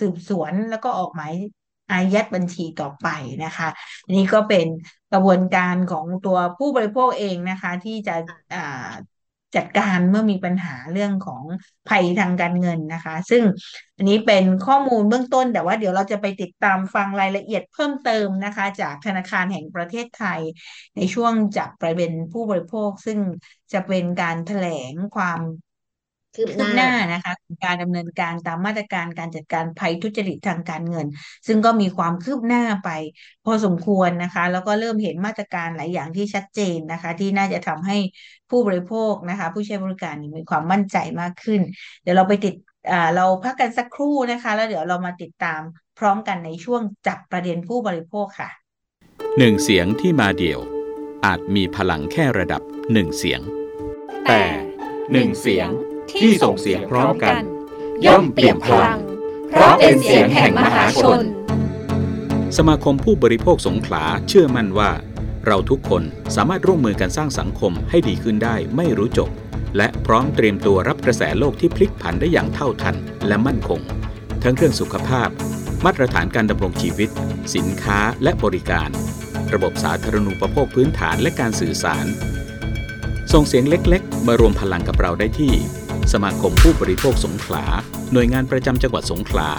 [0.00, 1.32] สืบสวนแล้วก็ออกหมาย
[1.90, 3.06] อายัดบัญชีต่อไป
[3.44, 3.68] นะคะ
[4.14, 4.66] นี่ก็เป็น
[5.12, 8.14] กระบวนการของตัวผู้บริโภคเองนะคะ ที่จะ
[9.56, 11.42] จัดการเมื่อมีปัญหาเรื่องของ
[11.88, 13.42] ภัยทางการเงินนะคะ ซึ่ง
[13.96, 20.40] อันนี้เป็นข้อมูลเบื้องต้น แต่ว่าเดี๋ยวเราจะไปติดตามฟังรายละเอียดเพิ่มเติมนะคะ จากธนาคารแห่งประเทศไทย
[20.96, 23.18] ในช่วงจับประเด็นผู้บริโภค ซึ่ง
[23.72, 25.40] จะเป็นการแถลงความ
[26.34, 27.32] คืบคืหบน้าหน้านะคะ
[27.64, 31.06] การดำเนินการตามมาตรการการจัดการภัยทุจริตทางการเงิน
[31.46, 32.90] ซึ่งก็มีความคืบหน้าไป
[33.44, 37.98] พอสมควรนะคะ แล้วก็เริ่มเห็นมาตรการหลายอย่างที่ชัดเจนนะคะ ที่น่าจะทำให้
[38.50, 41.60] ผู้บริโภคนะคะ ผู้ใช้บริการนี่มีความมั่นใจมากขึ้น
[42.02, 42.54] เดี๋ยวเราไปติด
[42.92, 45.60] อ่าเราพักกันสักครู่นะคะ แล้วเดี๋ยวเรามาติดตาม
[45.98, 48.50] พร้อมกันในช่วงจับประเด็นผู้บริโภคค่ะ
[49.38, 50.60] หนึ่งเสียงที่มาเดี่ยว
[51.26, 53.40] อาจมีพลังแค่ระดับหนึ่งเสียง
[54.28, 54.42] แต่
[55.12, 55.68] หนึ่งเสียง
[56.20, 57.34] ที่ส่งเสียงพร้อมกัน
[58.06, 58.98] ย่อมเปี่ยมพลัง
[59.50, 61.20] เพราะเป็นเสียงแห่งมหาชน
[62.56, 64.90] สมาคมผู้บริโภคสงขลาเชื่อมั่นว่า
[65.46, 66.02] เราทุกคน
[66.36, 69.30] สามารถร่วมมือกันสร้างสังคมให้ดีขึ้นได้ไม่รู้จบ
[69.76, 72.96] และพร้อมเตรียมตัวรับกระแสโลกที่พลิกผันได้อย่างเท่าทัน
[73.28, 73.80] และมั่นคง
[74.42, 75.28] ทั้งเรื่องสุขภาพ
[75.84, 77.10] มาตรฐานการดำรงชีวิต
[77.54, 78.90] สินค้าและบริการ
[79.54, 82.06] ระบบสาธารณูปโภคพื้นฐานและการสื่อสาร
[83.32, 85.52] ส่งเสียงเล็ก ๆ มารวมพลังกับเราได้ที่
[86.12, 87.64] สมาคมผู้บริโภคสงขลา
[88.12, 89.50] หน่วยงานประจำจังหวัดสงขลา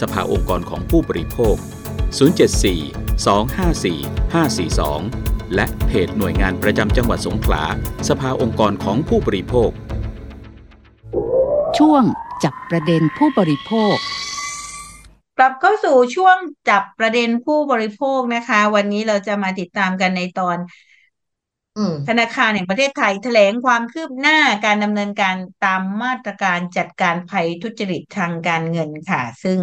[0.00, 1.56] สภาองค์กรของผู้บริโภค
[2.18, 7.62] 074 254 542 และเพจหน่วยงานประจำจังหวัดสงขลา
[8.08, 9.70] สภาองค์กรของผู้บริโภค
[11.78, 12.02] ช่วง
[12.44, 13.96] จับประเด็นผู้บริโภค
[15.38, 16.36] กลับเข้าสู่ช่วง
[16.68, 20.87] จับประเด็นผู้บริโภคนะคะ วันนี้เราจะมาติดตามกันในตอนอืม
[22.08, 29.58] ธนาคารแห่งประเทศไทยแถลงความคืบหน้าการดำเนินการตามมาตรการจัดการภัยทุจริตทางการเงินค่ะ ซึ่ง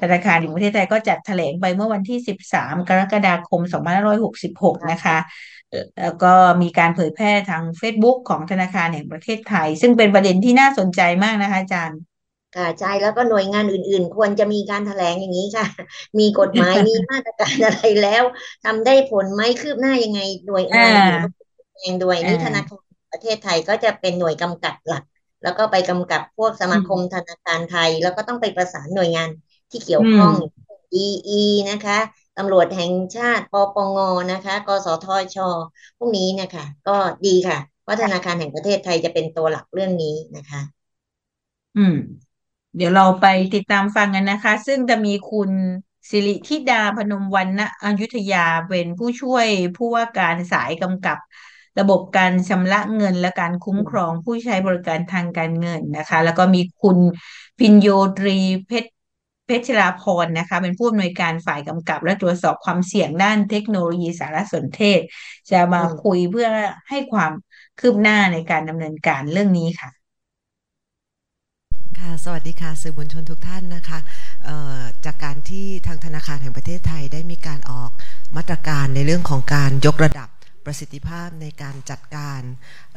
[0.00, 5.18] ธนาคารแห่งประเทศไทยก็จัดแถลงไปเมื่อวันที่ 13 กรกฎาคม 2566 นะคะ
[5.70, 12.00] เอ่อแล้วก็มีการเผยแพร่ทาง Facebook ของธนาคารแห่งประเทศไทย ซึ่งเป็นประเด็นที่น่าสนใจมากนะคะอาจารย์
[12.56, 15.66] ค่ะใช่แล้วก็หน่วยงานอื่นๆ ควรจะมีการแถลงอย่างนี้ค่ะ
[16.18, 18.22] มีกฎหมายมีมาตรการอะไรแล้ว
[18.64, 21.00] ทำได้ผลไหมคืบหน้ายังไงหน่วยงาน
[21.82, 25.02] อื่นก็แสดงด้วยนี่อ่าธนาคารประเทศไทยก็จะเป็นหน่วยกำกับหลัก
[25.42, 29.28] แล้วก็ไปกำกับพวกสมาคมธนาคารไทย แล้วก็ต้องไปประสานหน่วยงาน
[29.70, 30.34] ที่เกี่ยวข้อง
[30.92, 31.98] DE นะคะ
[32.38, 33.98] ตำรวจแห่งชาติปปง
[34.32, 35.36] นะคะ กสทช
[35.98, 40.60] พวกนี้นะคะก็ดีค่ะเพราะธนาคารแห่งประเทศไทยจะเป็นตัวหลักเรื่องนี้นะคะ
[41.76, 41.94] อืม
[42.76, 45.50] เดี๋ยวเราไปติดตามฟังกันนะคะ ซึ่งจะมีคุณ
[46.10, 51.18] สิริธิดาพนมวรรณอยุธยาเป็นผู้ช่วยผู้ว่าการสายกำกับ
[51.80, 56.98] ระบบการชำระเงินและการคุ้มครองผู้ใช้บริการทางการเงินนะคะ แล้วก็มีคุณ
[57.58, 58.90] พิญโยตรีเพชร
[59.46, 65.00] เพชรลาพรนะคะ เป็นผู้อำนวยการฝ่ายกำกับ และตรวจสอบความเสี่ยงด้านเทคโนโลยีสารสนเทศ
[65.50, 66.48] จะมาอืมคุยเพื่อ
[66.88, 67.32] ให้ความ
[67.78, 69.90] คืบหน้าในการดำเนินการเรื่องนี้ค่ะ
[71.98, 73.98] ค่ะ สวัสดีค่ะสื่อมวลชนทุกท่านนะคะ
[74.44, 77.90] เอ่อจากการที่ทางธนาคารแห่งประเทศไทยได้มีการออก
[78.36, 80.28] มาตรการในเรื่องของการยกระดับ
[80.64, 82.40] ประสิทธิภาพในการจัดการ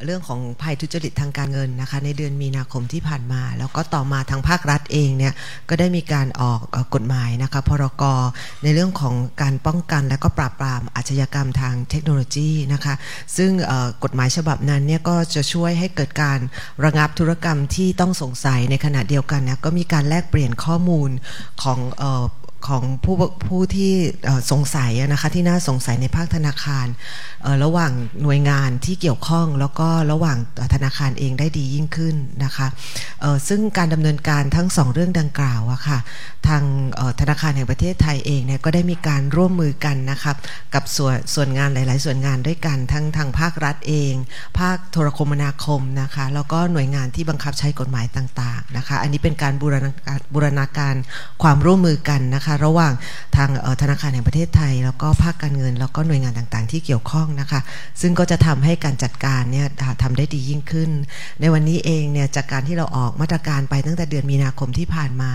[0.04, 5.34] เรื่องของภัยทุจริตทางการเงินนะคะในเดือนมีนาคมที่ผ่านมา แล้วก็ต่อมาทางภาครัฐเองเนี่ย
[5.68, 6.60] ก็ได้มีการออก
[6.94, 8.02] กฎหมายนะคะพรก
[8.62, 12.94] ในเรื่องของการป้องกันและก็ปราบปรามอาชญากรรมทางเทคโนโลยีนะคะ
[13.36, 13.50] ซึ่ง
[14.04, 16.38] กฎหมายฉบับนั้นเนี่ยก็จะช่วยให้เกิดการ
[16.84, 21.10] ระงับธุรกรรมที่ต้องสงสัยในขณะเดียวกันเนี่ยก็มีการแลกเปลี่ยนข้อมูล
[21.62, 21.78] ของ
[22.68, 23.14] ของผู้
[23.46, 23.92] ผู้ที่
[24.50, 26.86] สงสัยนะคะที่น่าสงสัยในภาคธนาคาร
[27.64, 30.38] ระหว่างหน่วยงานที่เกี่ยวข้อง แล้วก็ระหว่าง
[30.74, 32.66] ธนาคารเองได้ดียิ่งขึ้นนะคะ
[33.48, 35.98] ซึ่งการดำเนินการทั้งสองเรื่องดังกล่าวอะค่ะ
[36.48, 36.62] ทาง
[37.20, 40.36] ธนาคารแห่งประเทศไทยเองเนี่ยก็ได้มีการร่วมมือกันนะครับ
[40.74, 44.14] กับส่วนส่วนงานหลาย ๆ ส่วนงานด้วยกันทั้งทางภาครัฐเอง
[44.58, 50.94] ภาคโทรคมนาคมนะคะแล้วก็หน่วยงานที่บังคับใช้กฎหมายต่าง ๆ นะคะ อันนี้เป็นการบูรณาการบูรณาการ
[51.42, 52.92] ความร่วมมือกันนะคะระหว่าง
[53.36, 53.50] ทาง
[53.82, 57.60] ธนาคารแห่งประเทศไทย แล้วก็ภาคการเงิน แล้วก็หน่วยงานต่างๆ ที่เกี่ยวข้องนะคะ
[58.00, 59.66] ซึ่งก็จะทำให้การจัดการเนี่ย
[60.02, 60.90] ทำได้ดียิ่งขึ้น
[61.40, 65.32] ในวันนี้เองเนี่ยจากการที่เราออกมาตรการไปตั้งแต่เดือนมีนาคมที่ผ่านมา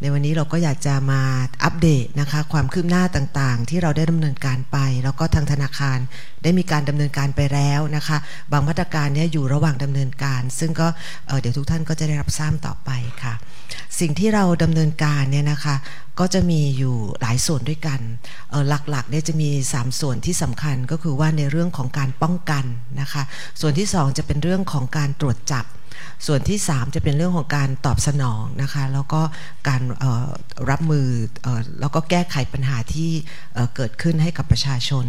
[0.00, 1.22] ในวันนี้เราก็อยากจะมา
[1.64, 5.98] อัปเดตนะคะความคืบหน้าต่างๆ ที่เราได้ดำเนินการไป แล้วก็ทางธนาคาร
[6.42, 8.18] ได้มีการดำเนินการไปแล้วนะคะ
[8.52, 10.88] บางมาตรการเนี่ยอยู่ระหว่างดำเนินการ ซึ่งก็
[11.26, 12.90] เเดี๋ยวทุกท่านก็จะได้รับทราบต่อไป
[13.22, 13.34] ค่ะ
[14.00, 15.76] สิ่งที่เราดำเนินการเนี่ยนะคะ
[16.18, 18.00] ก็จะมีอยู่หลายส่วนด้วยกัน
[18.68, 22.64] หลักๆเนี่ยจะมี 3 ส่วนที่สำคัญก็คือว่าในเรื่องของการป้องกัน
[23.00, 23.22] นะคะ
[23.60, 25.64] ส่วนที่ 2 จะเป็นเรื่องของการตรวจจับ
[26.26, 29.20] ส่วนที่ 3 จะเป็นเรื่องของการตอบสนองนะคะแล้วก็
[29.68, 29.82] การ
[30.70, 31.06] รับมือ
[31.46, 31.48] อ
[31.80, 33.10] แล้วก็แก้ไขปัญหาที่
[33.54, 35.06] เอ่อเกิดขึ้นให้กับประชาชน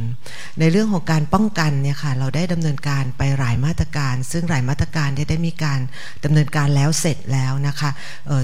[0.59, 5.79] ในเรื่องของการป้องกันเนี่ยค่ะเราได้ดำเนินการไปหลายมาตรการ ซึ่งหลายมาตรการเนี่ยได้มีการ
[6.23, 7.89] ดำเนินการแล้วเสร็จแล้วนะคะ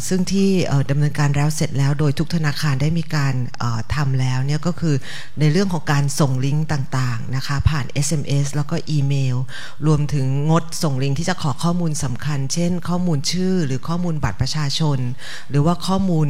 [0.08, 4.96] ซึ่งที่เอ่อดำเนินการแล้วเสร็จแล้ว โดยทุกธนาคารได้มีการเอ่อทำแล้วเนี่ยก็คือ
[5.40, 9.38] ในเรื่องของการส่งลิงก์ต่างๆนะคะผ่าน SMS แล้วก็อีเมล
[9.88, 15.00] รวมถึงงดส่งลิงก์ที่จะขอข้อมูลสำคัญคัญ เช่น ข้อมูลชื่อหรือข้อมูลบัตรประชาชน
[15.50, 16.28] หรือว่าข้อมูล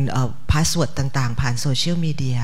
[0.52, 2.40] password ต่างๆ ผ่านโซเชียลมีเดีย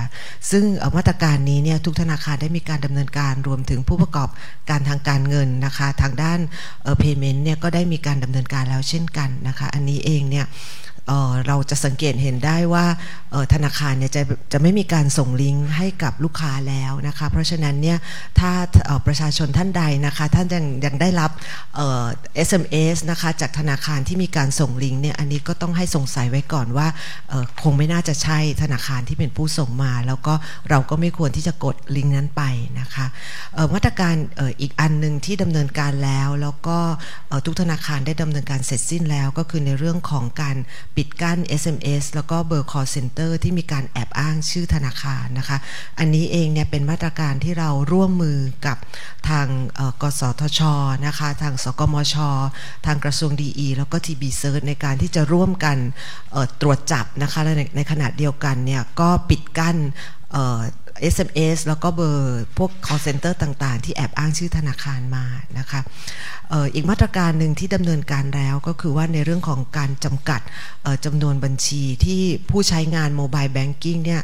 [0.51, 0.63] ซึ่ง
[0.95, 4.29] มาตรการนี้เนี่ยทุกธนาคารได้มีการดำเนินการรวมถึงผู้ประกอบ
[4.69, 6.39] การทางการเงินนะคะ ทางด้าน
[6.83, 10.45] เอ่อ payment เนี่ยก็ได้มีการดำเนินการแล้วเช่นกันนะคะ อันนี้เองเนี่ย
[11.47, 12.85] เราจะสังเกตเห็นได้ว่า
[13.53, 14.21] ธนาคารเนี่ยจะ
[14.53, 17.97] จะไม่มีการส่งลิงก์ให้กับลูกค้าแล้วนะคะเพราะฉะนั้นเนี่ย
[18.39, 18.51] ถ้า
[19.07, 21.31] ประชาชนท่านใดนะคะท่านยังยังได้รับ
[22.47, 26.87] SMS นะคะจากธนาคารที่มีการส่งลิงก์เนี่ยอันนี้ก็ต้องให้สงสัยไว้ก่อนว่า
[27.63, 30.33] คงไม่น่าจะใช่ธนาคารที่เป็นผู้ส่งมา แล้วก็
[30.69, 32.43] เราก็ไม่ควรที่จะกดลิงก์นั้นไป
[32.79, 33.05] นะคะ
[33.73, 34.15] มาตรการ
[34.61, 36.77] อีกอันหนึ่งที่ดำเนินการแล้ว แล้วก็
[37.45, 40.57] ทุกธนาคารได้ดำเนินการเสร็จสิ้นแล้ว ก็คือในเรื่องของการ
[40.95, 45.57] ปิดกั้น SMS แล้วก็เบอร์ call center ที่มีการแอบอ้างชื่อธนาคารนะคะ
[45.99, 48.77] อันนี้เองเนี่ยเป็นมาตรการที่เราร่วมมือกับ
[49.29, 49.47] ทาง
[50.01, 50.61] กสทช
[51.07, 52.15] นะคะ ทางสกมช
[52.85, 55.77] ทางกระทรวงดีแล้วก็ทีบีเซิร์ในการที่จะร่วมกัน
[56.61, 59.77] ตรวจจับนะคะในในขณะเดียวกันเนี่ยก็ปิดกั้น
[61.15, 65.25] SMS แล้วก็เบอร์พวก call center ต่างๆ ที่แอบอ้างชื่อธนาคารมา
[65.59, 65.81] นะคะ
[66.73, 70.41] อีกมาตรการหนึ่งที่ดำเนินการแล้วก็คือว่าในเรื่องของการจำกัด
[71.05, 74.21] จำนวนบัญชีที่ผู้ใช้งานโมบายแบงกิ้งเนี่ย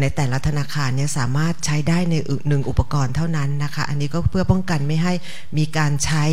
[0.00, 2.14] ในแต่ละธนาคารเนี่ยสามารถใช้ได้ใน
[2.48, 5.12] หนึ่งอุปกรณ์เท่านั้นนะคะอันนี้ก็เพื่อป้องกันไม่ให้
[5.58, 6.24] มีการใช้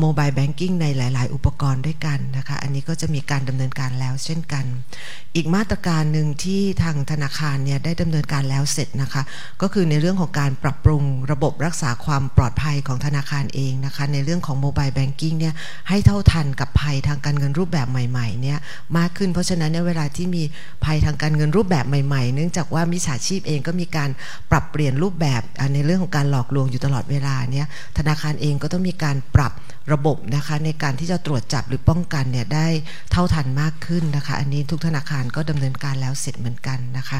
[0.00, 4.64] โมบายแบงกิ้งในหลาย ๆ อุปกรณ์ด้วยกันนะคะอันนี้ก็จะมีการดำเนินการแล้วเช่นกัน
[5.34, 9.22] อีกมาตรการหนึ่งที่ทางธนาคารเนี่ยได้ดำเนินการแล้วเสร็จนะคะ
[9.62, 15.54] ก็คือในเรื่องของการปรับปรุงระบบรักษาความปลอดภัยของธนาคารเองนะคะในเรื่องของโมบายแบงกิ้งเนี่ย
[15.88, 18.58] ให้เท่าทันกับภัยทางการเงินรูปแบบใหม่ ๆ เนี่ย
[18.96, 20.42] มากขึ้น เพราะฉะนั้นในเวลาที่มี
[20.84, 24.10] ภัยทางการเงินรูปแบบใหม่ๆ เนื่องจากว่ามิจฉาชีพเองก็มีการ
[24.50, 25.42] ปรับเปลี่ยนรูปแบบ
[25.74, 27.66] ในเรื่องของการหลอกลวงอยู่ตลอดเวลาเนี่ย
[27.98, 29.52] ธนาคารเองก็ต้องมีการปรับ
[29.92, 32.68] ระบบนะคะในการที่จะตรวจจับหรือป้องกันเนี่ยได้
[33.12, 37.18] เท่าทันมากขึ้นนะคะ อันนี้ทุกธนาคารก็ดำเนินการแล้วเสร็จเหมือนกันนะคะ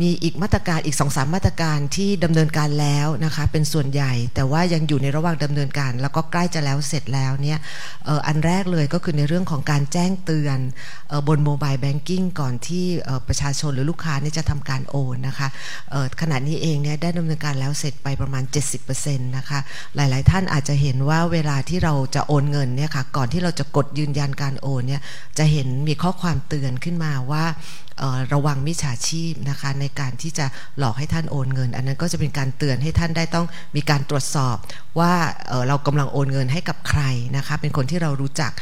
[0.00, 7.58] มีอีกมาตรการอีก2อสามาตรการที่ดำเนินการแล้วนะคะเป็นส่วนใหญ่ แต่ว่ายังอยู่ในระหว่างดำเนินการ แล้วก็ใกล้จะแล้วเสร็จแล้วเนี่ย
[8.26, 10.58] อันแรกเลยก็คือในเรื่องของการแจ้งเตือน
[11.28, 12.84] บนโมบายแบงกิ้งก่อนที่
[13.28, 15.48] ประชาชนหรือลูกค้านี่จะทำการโอนนะคะ
[16.20, 18.44] ขณะนี้เองเนี่ยได้ดำเนินการแล้วเสร็จไปประมาณ
[18.80, 19.60] 70%นะคะ
[19.96, 25.02] หลาย ๆ ท่านอาจจะเห็นว่าเวลาที่เราจะโอนเงินเนี่ยค่ะก่อนที่เราจะกดยืนยันการโอนเนี่ย
[25.38, 27.44] จะเห็นมีข้อความเตือนขึ้นมาว่า
[28.32, 30.46] ระวังมิจฉาชีพนะคะในการที่จะ
[30.78, 34.56] หลอกให้ท่านโอนเงิน อันนั้นก็จะเป็นการเตือนให้ท่านได้ต้องมีการตรวจสอบ
[34.98, 35.12] ว่า
[35.48, 37.02] เเรากำลังโอนเงินให้กับใคร
[37.36, 38.52] นะคะเป็นคนที่เรารู้จัก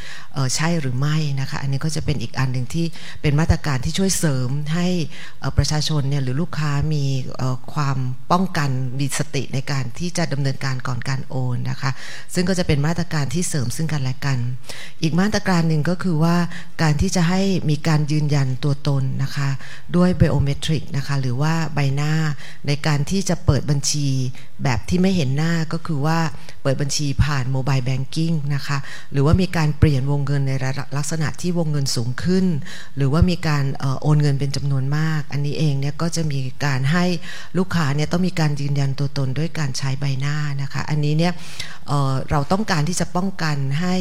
[0.57, 2.87] ใช่หรือไม่นะคะอันนี้ก็จะเป็นอีกอันหนึ่งที่
[3.23, 4.89] เป็นมาตรการที่ช่วยเสริมให้
[5.57, 7.05] ประชาชนเนี่ยหรือลูกค้ามี
[7.75, 7.99] ความ
[8.33, 11.91] ป้องกันมีสติในการที่จะดำเนินการก่อนการโอนนะคะ
[12.35, 14.39] ซึ่งก็จะเป็นมาตรการที่เสริมซึ่งกันและกัน
[15.03, 16.37] อีกมาตรการหนึ่งก็คือว่า
[16.83, 19.28] การที่จะให้มีการยืนยันตัวตนนะคะ
[19.97, 22.13] ด้วยไบโอเมตริกนะคะหรือว่าใบหน้า
[22.67, 24.09] ในการที่จะเปิดบัญชี
[24.65, 26.19] แบบที่ไม่เห็นหน้าก็คือว่า
[26.63, 28.79] เปิดบัญชีผ่านโมบายแบงกิ้งนะคะ
[29.13, 30.53] หรือว่ามีการเปลี่ยนวงเงินใน
[30.97, 32.47] ลักษณะที่วงเงินสูงขึ้น
[32.97, 33.65] หรือว่ามีการ
[34.03, 37.05] โอนเงินเป็นจำนวนมาก อันนี้เองเนี่ยก็จะมีการให้
[37.59, 41.33] ลูกค้าเนี่ยต้องมีการยืนยันตัวตนด้วยการใช้ใบหน้านะคะอันนี้เนี่ย
[41.89, 43.95] เเราต้องการที่จะป้องกันให้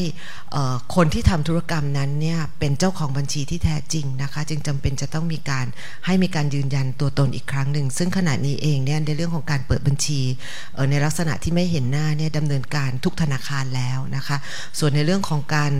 [0.96, 5.66] คนที่ทำธุรกรรมนั้นเนี่ยเป็นเจ้าของบัญชีที่แท้จริงนะคะจึงจำเป็นจะต้องมีการ
[6.06, 10.22] ให้มีการยืนยันตัวตนอีกครั้งหนึ่งซึ่งขณะนี้เองเนี่ยในเรื่องของการเปิดบัญชี
[10.90, 14.38] ในลักษณะที่ไม่เห็นหน้าเนี่ยดำเนินการทุกธนาคารแล้วนะคะ
[14.80, 15.74] ส่วนในเรื่องของการ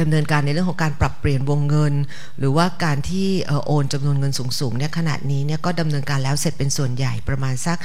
[0.00, 1.94] ดำเนินการในเรื่องของการปรับเปลี่ยนวงเงิน
[2.38, 3.28] หรือว่าการที่
[3.66, 7.78] โอนจำนวนเงินสูงๆเนี่ยขณะนี้เนี่ยก็ดำเนินการแล้วเสร็จเป็นส่วนใหญ่ประมาณสัก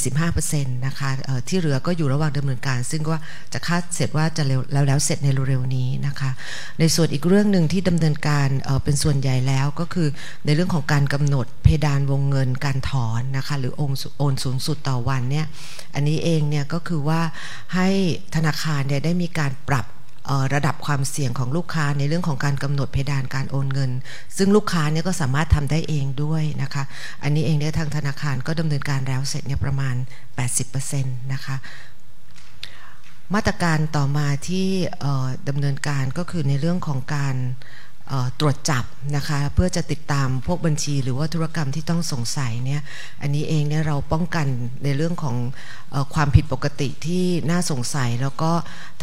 [0.00, 1.10] 75%นะคะ
[1.48, 3.20] ที่เหลือก็อยู่ระหว่างดำเนินการ ซึ่งว่า
[3.52, 6.30] จะคาดเสร็จว่าจะแล้วแล้วเสร็จในเร็วๆนี้นะคะ
[6.78, 8.48] ในส่วนอีกเรื่องหนึ่งที่ดำเนินการ
[8.84, 10.08] เป็นส่วนใหญ่แล้วก็คือ
[10.44, 13.72] ในเรื่องของการกำหนดเพดานวงเงินการถอนนะคะหรือ
[14.18, 15.46] โอนสูงสุดต่อวันเนี่ย
[15.94, 17.20] อันนี้เองเนี่ยก็คือว่า
[17.74, 17.88] ให้
[18.34, 19.86] ธนาคารเนี่ยได้มีการปรับ
[20.54, 23.90] ระดับความเสี่ยงของลูกค้าในเรื่องของการกำหนดเพดานการโอนเงิน
[24.36, 26.84] ซึ่งลูกค้าเนี่ยก็สามารถทำได้เองด้วยนะคะ
[27.22, 29.94] อันนี้เองเนี่ยทางธนาคารก็ดำเนินการแล้วเสร็จเนี่ยประมาณ
[30.64, 31.56] 80%นะคะ
[33.34, 34.68] มาตรการต่อมาที่
[35.48, 37.36] ดำเนินการก็คือในเรื่องของการ
[38.40, 38.84] ตรวจจับ
[39.16, 42.80] นะคะเพื่อจะติดตามพวกบัญชี หรือว่าธุรกรรมที่ต้องสงสัยเนี่ย
[43.22, 44.46] อันนี้เองเนี่ยเราป้องกัน
[44.84, 45.36] ในเรื่องของ
[45.94, 48.52] อความผิดปกติที่น่าสงสัย แล้วก็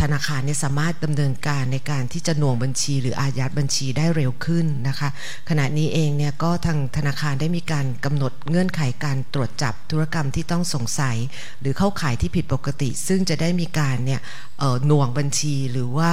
[0.01, 5.09] ธนาคารเนี่ยสามารถดำเนินการในการที่จะหน่วงบัญชี หรืออายัดบัญชีได้เร็วขึ้นนะคะ
[5.49, 11.17] ขณะนี้เองเนี่ยก็ทางธนาคารได้มีการกำหนดเงื่อนไขการตรวจจับธุรกรรมที่ต้องสงสัย
[11.61, 14.21] หรือเข้าข่ายที่ผิดปกติ ซึ่งจะได้มีการเนี่ย
[14.87, 16.11] หน่วงบัญชีหรือว่า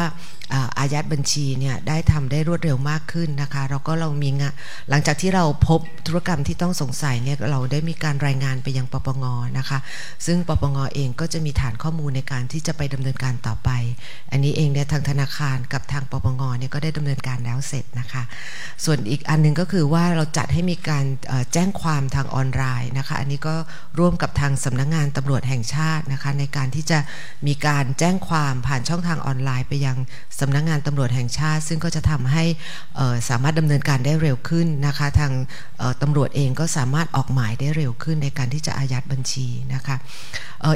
[0.78, 4.52] อายัดบัญชีเนี่ยได้ทำได้รวดเร็วมากขึ้นนะคะ แล้วก็เรามีงาน
[4.90, 9.24] หลังจากที่เราพบธุรกรรมที่ต้องสงสัยเนี่ยเราได้มีการรายงานไปยังปปง
[9.58, 9.78] นะคะ
[10.26, 13.70] ซึ่งปปงเองก็จะมีฐานข้อมูลในการที่จะไปดำเนินการต่อไป
[14.30, 18.22] อันนี้เองเนี่ยทางธนาคารกับทางปปงเนี่ยก็ได้ดำเนินการแล้วเสร็จนะคะ
[18.84, 21.04] ส่วนอีกอันนึงก็คือว่าเราจัดให้มีการ
[21.52, 23.54] แจ้งความทางออนไลน์นะคะ อันนี้ก็
[23.98, 26.98] ร่วมกับทางสำนักงงานตำรวจแห่งชาตินะคะ ในการที่จะ
[27.46, 28.34] มีการแจ้งความ
[28.66, 29.96] ผ่านช่องทางออนไลน์ไปยัง
[30.40, 32.44] สำนักงงานตำรวจแห่งชาติ ซึ่งก็จะทำให้
[33.28, 35.32] สามารถดำเนินการได้เร็วขึ้นนะคะทาง
[36.02, 39.96] ตำรวจเองก็สามารถออกหมายได้เร็วขึ้นในการที่จะอายัดบัญชีนะคะ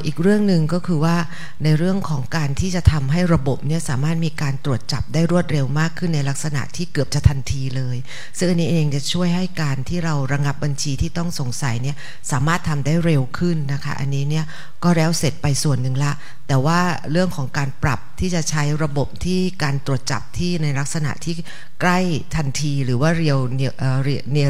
[0.06, 1.16] อีกเรื่องหนึ่งก็คือว่า
[1.64, 7.96] ในเรื่องของการที่จะทำให้ระบบเนี่ยสามารถมีการตรวจจับได้รวดเร็วมากขึ้นในลักษณะที่เกือบจะทันทีเลย
[8.38, 11.96] ซึ่งอันนี้เองจะช่วยให้การที่เราระงับบัญชีที่ต้องสงสัยเนี่ย
[12.32, 14.44] สามารถทำได้เร็วขึ้นนะคะ อันนี้เนี่ย
[14.85, 16.12] ก็แล้วเสร็จไปส่วนหนึ่งละ
[16.49, 21.35] แต่ว่าเรื่องของการปรับที่จะใช้ระบบที่การตรวจจับที่ในลักษณะที่
[21.81, 21.99] ใกล้
[22.37, 23.72] ทันทีหรือว่าเรียวเนีย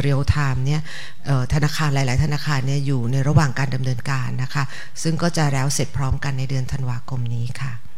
[0.03, 0.81] เรียวไทม์เนี่ย
[1.55, 4.65] ธนาคารหลาย ๆ ธนาคารเนี่ยอยู่ในระหว่างการดำเนินการนะคะ
[5.03, 7.90] ซึ่งก็จะแล้วเสร็จพร้อมกันในเดือนธันวาคมนี้ค่ะ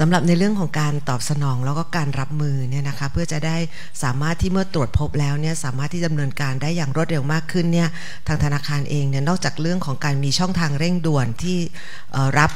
[0.00, 3.56] สำหรับในเรื่องของการตอบสนองแล้วก็การรับมือเนี่ยนะคะเพื่อจะได้
[4.02, 7.88] สามารถที่เมื่อตรวจพบแล้วเนี่ยสามารถที่ดำเนินการได้อย่างรวดเร็วมากขึ้นเนี่ย
[8.28, 11.58] ทางธนาคารเองเนี่ยนอกจากเรื่องของการมีช่องทางเร่งด่วนที่
[12.38, 12.52] รับ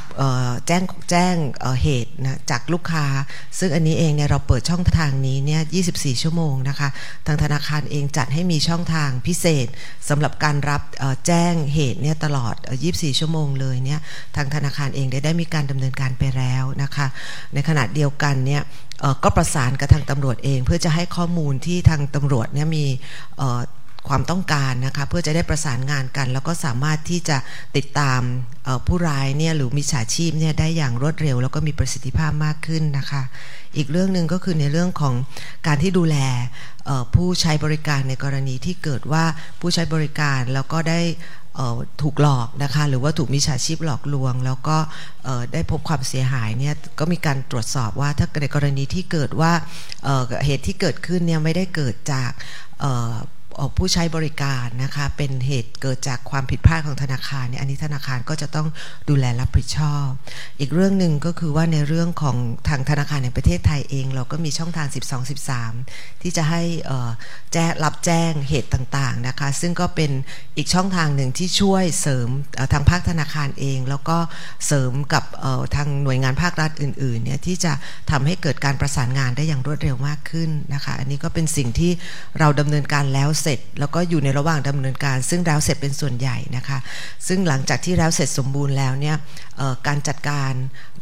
[0.66, 1.34] แจ้งแจ้ง
[1.82, 3.06] เหตุนะจากลูกค้า
[3.58, 5.62] ซึ่งอันนี้เองเนี่ยเราเปิดช่องทางนี้เนี่ย
[5.92, 6.88] 24 ชั่วโมงนะคะ
[7.26, 9.66] ทางธนาคารเองจัดให้มีช่องทางพิเศษ
[10.08, 10.82] สำหรับการรับ
[11.26, 12.54] แจ้งเหตุเนี่ยตลอด
[12.88, 14.00] 24 ชั่วโมงเลยเนี่ย
[14.36, 17.06] ทางธนาคารเองได้ได้มีการดำเนินการไปแล้วนะคะ
[17.54, 18.62] ในขณะเดียวกันเนี่ย
[19.24, 22.84] ก็ประสานกับทางตำรวจเอง เพื่อจะให้ข้อมูลที่ทางตำรวจเนี่ยมี
[24.08, 27.36] ความต้องการนะคะเพื่อจะได้ประสานงานกัน แล้วก็สามารถที่จะ
[27.76, 28.20] ติดตาม
[28.86, 33.22] ผู้ร้ายเนี่ยหรือมิจฉาชีพเนี่ยได้อย่างรวดเร็ว แล้วก็มีประสิทธิภาพมากขึ้นนะคะ
[33.76, 35.14] อีกเรื่องหนึ่งก็คือในเรื่องของ
[35.66, 36.16] การที่ดูแล
[37.14, 39.24] ผู้ใช้บริการในกรณีที่เกิดว่า
[39.60, 41.00] ผู้ใช้บริการแล้วก็ได้
[42.02, 44.76] ถูกหลอกนะคะหรือว่าถูกมิจฉาชีพหลอกลวง แล้วก็
[45.52, 49.52] ได้พบความเสียหายเนี่ยก็มีการตรวจสอบว่าถ้าในกรณีที่เกิดว่า
[50.44, 52.30] เหตุที่เกิดขึ้นเนี่ยไม่ได้เกิดจาก
[53.76, 58.68] ผู้ใช้บริการนะคะเป็นเหตุเกิดจากความผิดพลาดของธนาคารเนี่ยอันนี้ธนาคารก็จะต้อง
[59.08, 60.06] ดูแลรับผิดชอบ
[60.60, 62.36] อีกเรื่องหนึ่งก็คือว่าในเรื่องของ
[62.68, 65.28] ทางธนาคารในประเทศไทยเอง เราก็มีช่องทาง 12
[65.70, 66.62] 13 ที่จะให้
[67.52, 70.10] แจ้งรับแจ้งเหตุต่างๆนะคะซึ่งก็เป็น
[70.56, 72.28] อีกช่องทางหนึ่งที่ช่วยเสริม
[72.72, 74.18] ทางภาคธนาคารเอง แล้วก็
[74.66, 75.24] เสริมกับ
[75.76, 77.72] ทางหน่วยงานภาครัฐอื่นๆเนี่ยที่จะ
[78.10, 81.92] ทำให้เกิดการประสานงานได้อย่างรวดเร็วมากขึ้นนะคะอันนี้ก็เป็นสิ่งที่
[82.38, 86.78] เราดำเนินการแล้วเสร็จแล้วก็อยู่ในระหว่างดำเนินการ ซึ่งแล้วเสร็จเป็นส่วนใหญ่นะคะ
[87.28, 89.16] ซึ่งหลังจากที่แล้วเสร็จสมบูรณ์แล้วเนี่ย
[89.86, 90.52] การจัดการ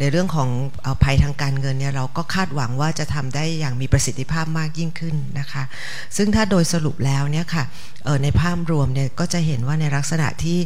[0.00, 0.48] ในเรื่องของ
[1.02, 5.62] ภัยทางการเงินเนี่ยเราก็คาดหวังว่าจะทำได้อย่างมีประสิทธิภาพมากยิ่งขึ้นนะคะ
[6.16, 7.64] ซึ่งถ้าโดยสรุปแล้วเนี่ยค่ะ
[8.22, 10.58] ในภาพรวมเนี่ยก็จะเห็นว่าในลักษณะที่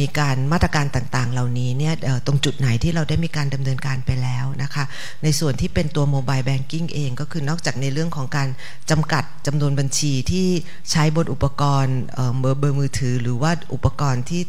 [0.00, 1.94] มีการมาตรการต่างๆ เหล่านี้เนี่ย
[2.26, 4.84] ตรงจุดไหนที่เราได้มีการดำเนินการไปแล้วนะคะ
[5.22, 8.48] ในส่วนที่เป็นตัวโมบายแบงกิ้งเองก็คือนอกจากในเรื่องของการ
[8.90, 10.46] จำกัดจำนวนบัญชีที่
[10.90, 11.98] ใช้บนอุปกรณ์
[12.40, 14.42] เบอร์เบอร์มือถือ หรือว่าอุปกรณ์ที่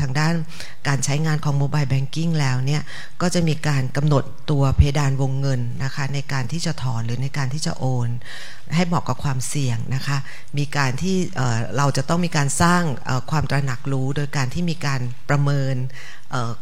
[0.00, 0.34] ทางด้าน
[0.88, 2.82] การใช้งานของโมบายแบงกิ้งแล้วเนี่ย
[3.22, 8.08] ก็จะมีการกำหนดตัวเพดานวงเงินนะคะในการที่จะถอนหรือในการที่จะโอน
[8.74, 10.18] ให้เหมาะกับความเสี่ยงนะคะ
[10.58, 11.16] มีการที่
[11.76, 12.82] เราจะต้องมีการสร้าง
[13.30, 15.74] ความตระหนักรู้ โดยการที่มีการประเมิน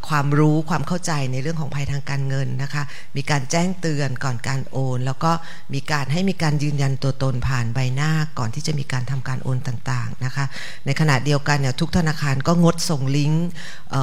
[0.08, 2.82] ความรู้ความเข้าใจในเรื่องของภัยทางการเงินนะคะ
[3.16, 5.32] มีการแจ้งเตือนก่อนการโอน แล้วก็
[5.74, 10.44] มีการให้มีการยืนยันตัวตนผ่านใบหน้าก่อนที่จะมีการทำการโอนต่างๆนะคะ
[10.86, 13.48] ในขณะเดียวกันเนี่ยทุกธนาคารก็งดส่งลิงก์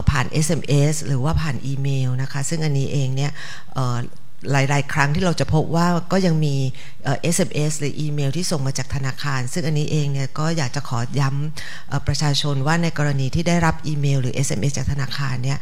[0.09, 3.31] ผ่าน SMS หรือว่าผ่านอีเมลนะคะ ซึ่งอันนี้เองเนี่ย
[4.51, 6.55] หลาย ๆ ครั้งที่เราจะพบว่าก็ยังมี
[7.35, 15.59] SMS หรืออีเมลที่ส่งมาจากธนาคาร ซึ่งอันนี้เองเนี่ยก็อยากจะขอย้ำประชาชนว่าในกรณีที่ได้รับอีเมล หรือ SMS จากธนาคารเนี่ย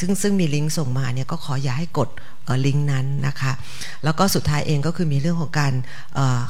[0.00, 2.10] ซึ่งซึ่งมีลิงก์ส่งมาเนี่ยก็ขออย่าให้กด
[2.66, 3.52] ลิงก์นั้นนะคะ
[4.04, 5.72] แล้วก็สุดท้ายเองก็คือมีเรื่องของการ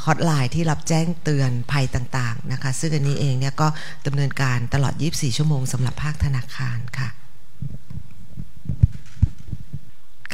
[0.05, 3.69] ฮอตไลน์ที่รับแจ้งเตือนภัยต่าง ๆ นะคะ ซึ่งอันนี้เองเนี่ยก็
[4.07, 7.09] ดำเนินการตลอด 24 ชั่วโมงสำหรับภาคธนาคารค่ะ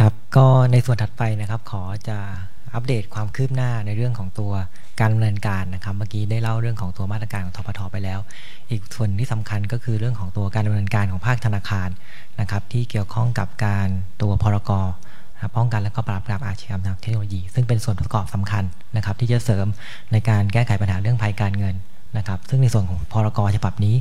[0.01, 2.18] ครับก็ในส่วนถัดไปนะครับ ขอจะ
[2.74, 4.53] อัปเดตความคืบหน้าในเรื่องของตัว
[5.01, 8.20] การดำเนินการนะครับ เมื่อกี้ได้เล่าเรื่องของตัวมาตรการของทพทไปแล้ว
[8.70, 11.88] อีกส่วนที่สำคัญก็คือเรื่องของตัวการดำเนินการของภาคธนาคาร
[12.40, 13.88] นะครับ ที่เกี่ยวข้องกับการ
[14.22, 14.70] ตัวพรก
[15.57, 18.64] ป้องกันและก็ปราบปรามอาชญากรรมทางเทคโนโลยี ซึ่งเป็นส่วนประกอบสำคัญ
[18.97, 19.66] นะครับ ที่จะเสริม
[20.12, 21.74] ในการแก้ไขปัญหาเรื่องภัยการเงิน
[22.16, 23.97] นะครับ ซึ่งในส่วนของพรกฉบับนี้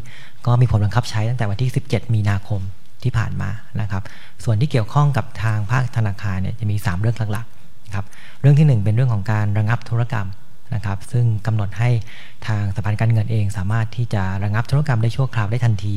[0.46, 2.62] ก็มีผลบังคับใช้ตั้งแต่วันที่ 17 มีนาคม
[3.06, 3.49] ที่ผ่านมา
[3.82, 4.03] นะครับ
[4.43, 8.06] ส่วนที่เกี่ยวข้องกับทางภาคธนาคารเนี่ยจะมี 3 เรื่องหลักๆครับ
[8.41, 10.28] เรื่องที่ 1 เป็นเรื่องของการระงับธุรกรรม
[10.76, 11.89] นะครับ ซึ่งกำหนดให้
[12.47, 15.95] ทางสถาบันการเงินเอง สามารถที่จะระงับธุรกรรมได้ชั่วคราวได้ทันที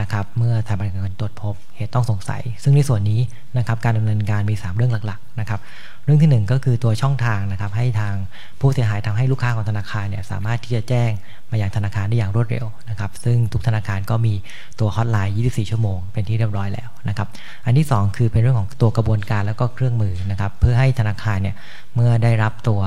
[0.00, 3.20] นะครับเมื่อสถาบันการเงินตรวจพบเหตุต้องสงสัย ซึ่งในส่วนนี้
[3.58, 5.60] นะครับการดำเนินการมี 3 เรื่องหลักๆนะครับ
[6.04, 8.14] เรื่องที่ 1 ก็คือตัวช่องทางนะครับ ให้ทาง
[8.60, 11.10] ผู้เสียหายทำให้ลูกค้าของธนาคารเนี่ยสามารถที่จะแจ้ง
[11.50, 14.34] มาอย่างธนาคารได้อย่างรวดเร็วนะครับ ซึ่งทุกธนาคารก็มี
[14.80, 17.28] ตัวฮอตไลน์ 24 ชั่วโมง เป็นที่เรียบร้อยแล้วนะครับ
[17.64, 21.56] อันที่ 2 คือเป็นเรื่องของตัวกระบวนการแล้วก็เครื่องมือนะครับ เพื่อให้ธนาคารเนี่ย
[21.94, 22.82] เมื่อได้รับตัว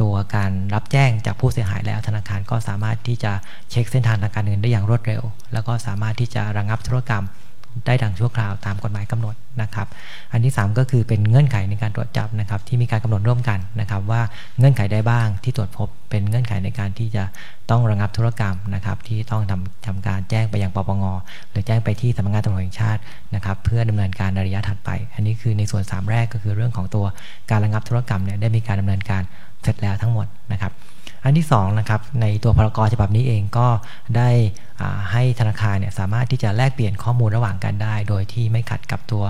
[0.00, 3.32] ตัวการรับแจ้งจากผู้เสียหายแล้วธนาคารก็สามารถที่จะ
[3.70, 7.24] เช็คเส้นทางทางการเงินได้อย่างรวดเร็ว แล้วก็สามารถที่จะระงับธุรกรรม
[7.86, 9.86] ได้ดังชั่วคราวตามกฎหมายกำหนดนะครับ
[10.32, 14.20] อันที่ 3 ก็คือเป็นเงื่อนไขในการตรวจจับนะครับ ที่มีการกำหนดร่วมกันนะครับ ว่า
[14.58, 17.24] เงื่อนไขได้บ้างที่ตรวจพบเป็นเงื่อนไขในการที่จะ
[17.70, 21.04] ต้องระงับธุรกรรมนะครับ ที่ต้องทำทำการแจ้งไปยังปปง
[21.50, 23.00] หรือแจ้งไปที่สำนักงานตำรวจแห่งชาติ
[23.34, 27.06] นะครับ เพื่อดำเนินการในระยะถัดไป อันนี้คือในส่วน 3 แรกก็คือเรื่องของตัว
[27.50, 29.22] การระงับธุรกรรมเนี่ยได้มีการดำเนินการ
[29.62, 30.72] เสร็จแล้วทั้งหมดนะครับ
[31.28, 33.66] อันที่2นะครับในตัวพรกฉบับนี้เองก็
[34.16, 34.30] ได้
[35.12, 39.24] ให้ธนาคารเนี่ยสามารถที่จะแลกเปลี่ยนข้อมูลระหว่างกันได้ โดยที่ไม่ขัดกับตัว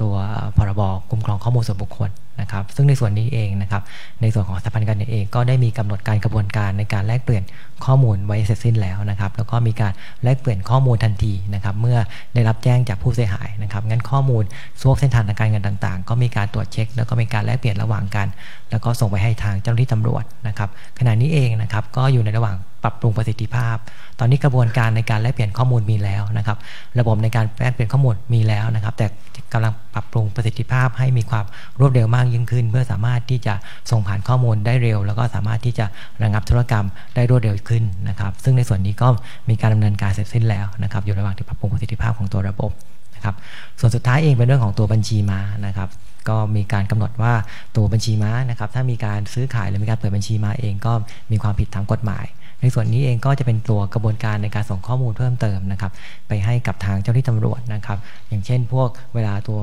[0.00, 0.14] ตัว
[0.56, 0.80] พรบ
[1.10, 3.82] คุ้มครองข้อมูลส่วนบุคคลนะครับซึ่งในส่วนนี้เองนะครับ
[4.22, 7.42] ในส่วนของสถาบันการเงินเองก็ได้มีกำหนดการกระบวนการในการแลกเปลี่ยน
[7.86, 11.98] ข้อมูลไว้เสร็จสิ้นแล้วนะครับ แล้วก็มีการแลกเปลี่ยนข้อมูลทันทีนะครับ เมื่อ
[12.34, 14.44] ได้รับแจ้งจากผู้เสียหายนะครับงั้นข้อมูล
[14.80, 18.26] ซวกเส้นทางทางการเงินต่าง ๆ ก็มีการตรวจเช็ค แล้วก็มีการแลกเปลี่ยนระหว่างกัน
[18.70, 20.68] แล้วก็ส่งไปให้ทางเจ้าหน้าที่ตำรวจนะครับ
[20.98, 23.76] ขณะนี้เองนะครับก็อยู่ในระหว่างปรับปรุงประสิทธิภาพ
[24.18, 26.58] ตอนนี้กระบวนการในการแลกเปลี่ยนข้อมูลมีแล้วนะครับ
[26.98, 29.06] ระบบในการแลกเปลี่ยนข้อมูลมีแล้วนะครับ แต่
[29.52, 31.44] กำลังปรับปรุงประสิทธิภาพให้มีความ
[31.80, 33.54] รวดเร็วมากยิ่งขึ้น เพื่อสามารถที่จะ
[33.90, 35.86] ส่งผ่านข้อมูลได้เร็ว แล้วก็สามารถที่จะ
[36.22, 37.71] ระงับธุรกรรมได้รวดเร็วขึ้น
[38.08, 39.08] นะครับ ซึ่งในส่วนนี้ก็
[39.48, 42.70] มีการดำเนินการเสร็จสิ้นแล้วนะครับอยู่ระหว่างที่ปรับปรุงประสิทธิภาพของตัวระบบ
[43.14, 43.34] นะครับ
[43.80, 45.88] ส่วนสุดท้ายเองเป็นเรื่องของตัวบัญชีม้านะครับ
[46.28, 47.32] ก็มีการกำหนดว่า
[47.76, 50.92] ตัวบัญชีม้านะครับถ้ามีการซื้อขายหรือมีการเปิดบัญชีม้าเองก็
[51.30, 52.24] มีความผิดทางกฎหมาย
[52.62, 55.92] ในส่วนนี้เองก็จะเป็นตัวกระบวนการในการส่งข้อมูลเพิ่มเติมนะครับ
[56.28, 57.98] ไปให้กับทางเจ้าหน้าที่ตำรวจนะครับ
[58.28, 59.60] อย่างเช่น พวกเวลาตัว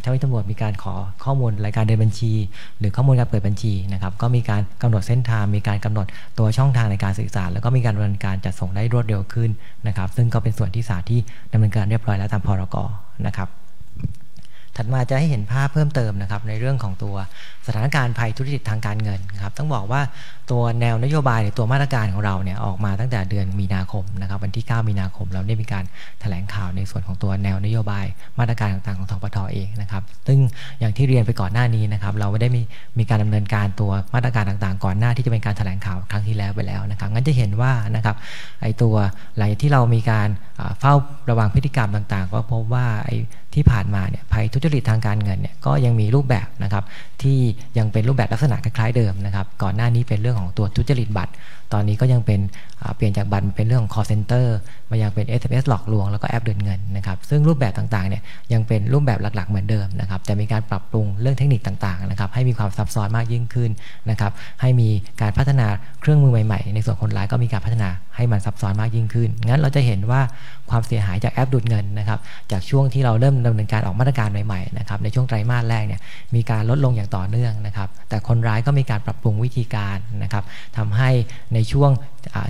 [0.00, 2.32] เจ้าหน้าที่ตำรวจมีการขอข้อมูลรายการเดินบัญชี
[2.78, 6.06] หรือข้อมูลการเปิดบัญชีนะครับ ก็มีการกำหนดเส้นทาง มีการกำหนด
[6.38, 9.50] ตัวช่องทางในการสื่อสาร แล้วก็มีการดำเนินการจัดส่งได้รวดเร็วขึ้น
[9.86, 11.20] นะครับ ซึ่งก็เป็นส่วนที่สาที่
[11.52, 12.76] ดำเนินการเรียบร้อยแล้วตามพรก
[13.28, 13.50] นะครับ
[14.76, 17.14] ถัดมาจะให้เห็นภาพเพิ่มเติมนะครับในเรื่องของตัว
[17.66, 20.00] สถานการณ์ภัยธุรกิจทางการเงินครับต้องบอกว่า
[20.52, 25.84] ตัวแนวนโยบายหรือตัวมาตรการของเราเนี่ยออกมาตั้งแต่เดือนมีนาคมนะครับวันที่ 9 มีนาคมเราได้มีการ
[26.20, 28.06] แถลงข่าวในส่วนของตัวแนวนโยบาย
[28.38, 30.38] มาตรการต่างๆของทปทเองนะครับซึ่ง
[30.80, 32.62] อย่างที่เรียนไปก่อนหน้านี้นะครับเราไม่ได้มี
[32.98, 38.16] มีการดำเนินการตัวมาตรการต่างๆ ก่อนหน้าที่จะเป็นการแถลงข่าวครั้งที่แล้วไปแล้วนะครับงั้นจะเห็นว่านะครับ
[38.62, 38.94] ไอตัว
[39.36, 40.28] หลังที่เรามีการ
[40.80, 40.94] เฝ้า
[41.30, 43.10] ระวังพฤติกรรมต่างๆ ก็พบว่าไอ
[43.54, 46.84] ที่ผ่านมาเนี่ยภัยทุจริตทางการเงินเนี่ยก็ยังมีรูปแบบนะครับ
[47.22, 47.38] ที่
[47.78, 51.32] ยังเป็นรูปแบบลักษณะคล้ายๆเดิมนะครับก่อนหน้านี้เป็นเรื่องของตัวทุจริตบัตร
[51.72, 52.40] ตอนนี้ก็ยังเป็น
[52.96, 54.46] เปลี่ยนจากบัตรเป็นเรื่องของ call center
[54.90, 63.70] มายังเป็น SMS หลอกลวงแล้วก็แอปเดินเงินนะครับซึ่งรูปแบบต่างๆเนี่ยยังเป็นรูปแบบหลักๆเหมือนเดิมนะครับจะมีการปรับปรุงเรื่องเทคนิคต่างๆนะครับให้มีความซับซ้อนมากยิ่งขึ้น
[64.10, 64.88] นะครับให้มี
[65.20, 65.66] การพัฒนา
[66.00, 70.20] เครื่องมือใหม่ๆ ในส่วนคนร้ายก็มีการพัฒนาให้มันซับซ้อนมากยิ่งขึ้น งั้นเราจะเห็นว่า
[70.70, 72.18] ความเสียหายจากแอปดูดเงินนะครับ
[72.52, 76.00] จากช่วงที่เราเริ่มดำเนินการออกมาตรการใหม่ๆนะครับในช่วงไตรมาสแรกเนี่ย
[76.34, 80.44] มีการลดลงอย่างต่อเนื่องนะครับแต่คนร้ายก็มีการปรับปรุงวิธีการนะครับ
[80.76, 81.10] ทำให้
[81.54, 81.90] ในในช่วง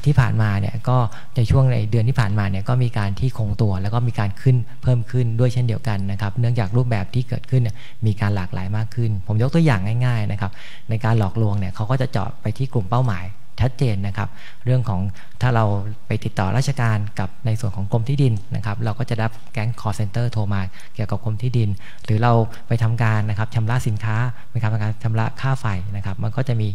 [0.07, 0.97] ที่ผ่านมาเนี่ยก็
[1.37, 7.63] ในช่วงในเดือนที่ผ่านมาเนี่ยก็มีการที่คงตัว แล้วก็มีการขึ้นเพิ่มขึ้นด้วยเช่นเดียวกันนะครับเนื่องจากรูปแบบที่เกิดขึ้น
[8.07, 10.53] มีการหลากหลายมากขึ้น ผมยกตัวอย่างง่ายๆนะครับ
[10.91, 13.27] ในการหลอกลวงเนี่ยเขาก็จะเจาะไปที่กลุ่มเป้าหมาย
[13.61, 14.29] ชัดเจนนะครับ
[14.65, 15.01] เรื่องของ
[15.43, 15.65] ถ้าเรา
[16.07, 20.61] ไปติดต่อราชการกับในส่วนของกรมที่ดินนะครับ เราก็จะรับแก๊งคอลเซ็นเตอร์โทรมา
[20.95, 21.69] เกี่ยวกับกรมที่ดิน
[22.05, 22.33] หรือเรา
[22.69, 24.17] ไปทำการนะครับชำระสินค้า
[24.51, 26.69] ไปทำการชำระค่าไฟนะครับ มันก็จะมี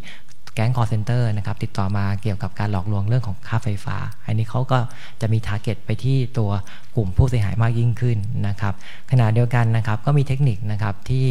[0.55, 3.97] แก๊งคอลเซ็นเตอร์นะครับติดต่อมาเกี่ยวกับการหลอกลวงเรื่องของค่าไฟฟ้า
[4.27, 4.79] อันนี้เขาก็
[5.21, 6.51] จะมี target ไปที่ตัว
[6.95, 8.73] กลุ่มผู้เสียหายมากยิ่งขึ้นนะครับ
[9.11, 11.25] ขณะเดียวกันนะครับก็มีเทคนิคนะครับที่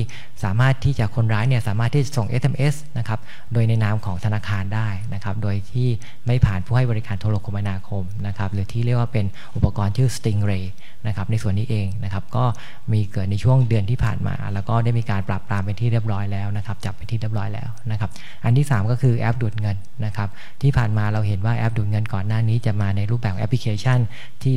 [0.44, 3.20] สามารถที่จะคนร้ายเนี่ยสามารถที่จะส่ง SMS นะครับ
[3.52, 5.88] โดยในนามของธนาคารได้นะครับโดยที่
[6.26, 10.64] ไม่ผ่านผู้ให้บริการโทรคมนาคมนะครับหรือที่เรียกว่าเป็นอุปกรณ์ชื่อ Stingray
[11.06, 12.44] นะครับในส่วนนี้เองนะครับก็
[12.92, 18.10] มีเกิดในช่วงเดือนที่ผ่านมา แล้วก็ได้มีการปราบปรามเป็นที่เรียบร้อยแล้วนะครับจับเป็นที่เรียบร้อยแล้วนะครับ
[18.44, 20.28] อันที่ 3 ก็คือือแอปดูดเงินนะครับ
[20.62, 23.98] ที่ผ่านมาเราเห็นว่าแอปดูดเงินก่อนหน้านี้จะมาในรูปแบบแอปพลิเคชัน
[24.42, 24.54] ที่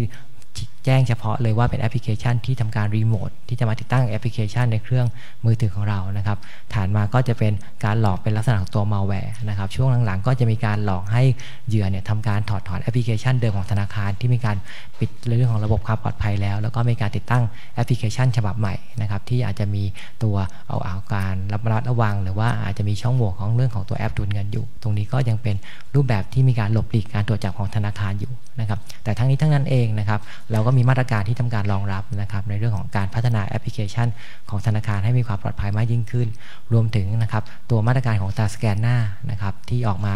[0.86, 5.08] แจ้งเฉพาะเลยว่าเป็นแอปพลิเคชันที่ทำการรีโมทที่จะมาติดตั้งแอปพลิเคชันในเครื่อง
[5.46, 6.38] มือถือของเรานะครับ
[6.74, 7.54] ถัดมาก็จะเป็น
[7.86, 11.24] การหลอกเป็นลักษณะของตัวมัลแวร์นะครับช่วงหลังๆ ก็จะมีการหลอกให้
[11.68, 14.58] เหยื่อเนี่ยทำการถอดถอนแอปพลิเคชันเดิมของธนาคารที่มีการ
[15.00, 17.44] ปิดเรื่องของระบบความปลอดภัยแล้ว แล้วก็มีการติดตั้ง
[17.76, 19.84] แอปพลิเคชันฉบับใหม่นะครับที่อาจจะมี
[20.24, 20.36] ตัว
[20.68, 25.56] เอาเอาการรับรัดระวัง หรือว่าอาจจะมีช่องโหว่ของเรื่องของตัวแอปดูดเงินอยู่ ตรงนี้ก็ยังเป็น
[25.96, 30.20] รูปแบบที่มีการหลบหลีกการตรวจจับของธนาคารอยู่นะครับแต่ทั้งนี้ทั้งนั้นเองนะครับ
[30.52, 34.08] เราก็มีมาตรการที่ทำการรองรับนะครับในเรื่องของการพัฒนาแอปพลิเคชัน
[34.50, 36.28] ของธนาคารให้มีความปลอดภัยมากยิ่งขึ้น
[36.74, 38.98] รวมถึงนะครับตัวมาตรการของตาสแกนหน้า
[39.32, 40.14] นะครับที่ออกมา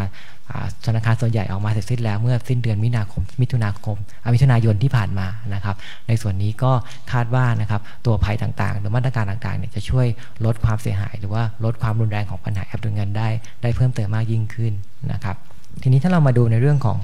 [0.86, 3.98] ธนาคารส่วนใหญ่ออกมาเสร็จสิ้นแล้วเมื่อสิ้นเดือนมิถุนาคมมิถุนาคม
[4.34, 5.76] มิถุนายนที่ผ่านมานะครับ
[6.08, 6.72] ในส่วนนี้ก็
[7.12, 10.08] คาดว่านะครับตัวภัยต่างๆ หรือมาตรการต่างๆเนี่ยจะช่วย
[10.46, 13.28] ลดความเสียหาย หรือว่าลดความรุนแรงของปัญหาแอปดูเงินได้
[13.62, 14.74] ได้เพิ่มเติมมากยิ่งขึ้น
[15.12, 15.36] นะครับ
[15.82, 16.98] ทีนี้ถ้าเรามาดูในเรื่องของ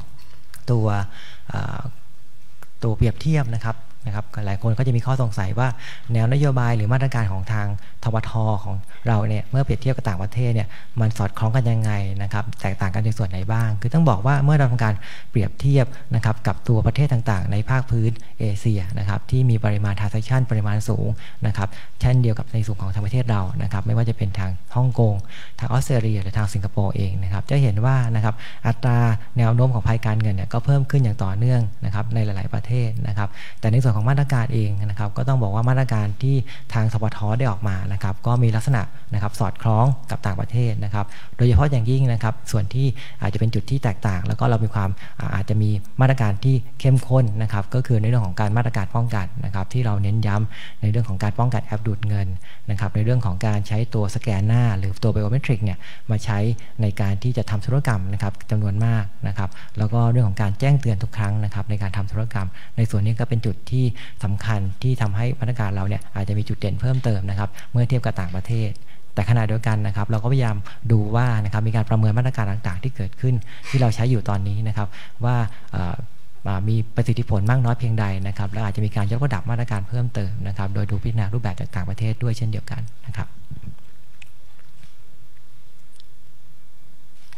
[0.71, 0.85] ตัว
[2.83, 3.75] ตัวเปรียบเทียบนะครับ
[4.07, 5.67] นะครับหลายคนก็จะมีข้อสงสัยว่า
[6.13, 7.67] แนวนโยบายหรือมาตรการของทาง
[8.03, 8.31] ทบท
[8.63, 8.75] ของ
[9.07, 10.67] เราเนี่ยเมื่อเปรียบเทียบกับต่างประเทศเนี่ย
[11.01, 11.91] มันสอดคล้องกันยังไง
[12.23, 14.93] นะครับแตกต่างกันในส่วนไหนบ้าง คือต้องบอกว่าเมื่อเราทำการ
[15.31, 15.85] เปรียบเทียบ
[16.15, 21.07] นะครับกับตัวประเทศต่างๆ ในภาคพื้นเอเชียนะครับที่มีปริมาณทาร์เซชันปริมาณสูง
[21.47, 21.67] นะครับ
[22.01, 25.13] เช่นเดียวกับในส่วนของทางประเทศเรานะครับไม่ว่าจะเป็นทางฮ่องกง
[25.59, 28.35] ทางออสเตรเลียหรือทางสิงคโปร์เองนะครับจะเห็นว่านะครับ
[28.67, 28.99] อัตรา
[29.37, 33.29] แนวโน้มของภัยการเงินเนี่ยก็เพิ่มขึ้นอย่างต่อเนื่องนะครับในหลาย ๆประเทศนะครับ
[33.59, 36.35] แต่ในส่วนของมาตรการเองนะครับ ก็ต้องบอกว่ามาตรการที่
[36.73, 38.81] ทางสปทได้ออกมานะครับ ก็มีลักษณะ
[39.13, 41.05] นะครับสอดคล้องกับต่างประเทศนะครับ
[41.37, 42.87] โดยเฉพาะอย่างยิ่งนะครับ ส่วนที่
[43.21, 44.89] อาจจะเป็นจุดที่แตกต่าง แล้วก็เรามีความ
[45.35, 45.69] อาจจะมี
[46.01, 52.27] มาตรการที่เข้มข้นนะครับ ก็คือในเรื่องของการมาตรการป้องกันนะครับ ที่เราเน้นย้ำในเรื่องของการป้องกันแอปดูดเงิน
[52.69, 55.77] นะครับ ในเรื่องของการใช้ตัวสแกนหน้า หรือตัวไบโอเมตริกเนี่ย
[56.11, 56.39] มาใช้
[56.81, 63.85] ในการที่จะทำธุรกรรมนะครับจำนวนมากนะครับ แล้วก็เรื่องของการแจ้งเตือนทุกครั้งนะครับ ในการทำธุรกรรม ในส่วนนี้ก็เป็นจุดที่
[64.23, 68.71] สำคัญที่ทำให้มาตรการเราเนี่ยอาจจะมีจุดเด่นเพิ่มเติมนะครับ เมื่อเทียบกับต่างประเทศ
[69.13, 70.57] แต่ขณะเดียวกันนะครับเราก็พยายาม
[70.91, 73.35] ดูว่านะครับมีการประเมินมาตรการต่างๆ ที่เกิดขึ้น
[73.69, 74.87] ที่เราใช้อยู่ตอนนี้นะครับ
[75.25, 75.35] ว่า
[76.69, 83.27] มีประสิทธิผลมากน้อยเพียงใดนะครับและอาจจะมีการยกระดับมาตรการเพิ่มเติมนะครับ โดยดูพิจารณารูปแบบจากต่างประเทศด้วยเช่นเดียวกันนะครับ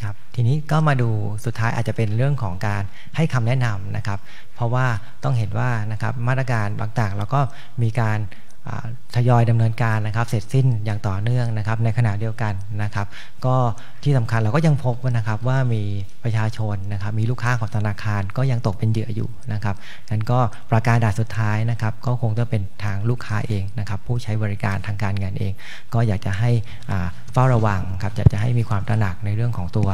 [0.01, 1.09] ครับทีนี้ก็มาดู
[1.45, 2.83] สุดท้ายอาจจะเป็นเรื่องของการ
[3.15, 4.19] ให้คำแนะนำนะครับ
[4.59, 4.87] เพราะว่า
[5.23, 7.41] ต้องเห็นว่านะครับมาตรการต่างๆเราก็
[7.81, 8.19] มีการ
[9.15, 12.53] ทยอยดำเนินการนะครับ เสร็จสิ้นอย่างต่อเนื่องนะครับ ในขณะเดียวกัน
[12.83, 13.07] นะครับ
[13.45, 13.55] ก็
[14.03, 15.83] ที่สำคัญเราก็ยังพบนะครับว่ามี
[16.23, 19.75] ประชาชนนะครับ มีลูกค้าของธนาคารก็ยังตกเป็นเหยื่ออยู่นะครับ
[20.09, 20.39] นั้นก็
[20.71, 25.53] ประการด่านสุดท้ายนะครับ ก็คงต้องเป็นทางลูกค้าเองนะครับ ผู้ใช้บริการทางการเงินเอง
[25.93, 26.51] ก็อยากจะให้
[27.33, 29.89] เฝ้าระวังครับอยากจะให้มีความตระหนักในเรื่องของตัว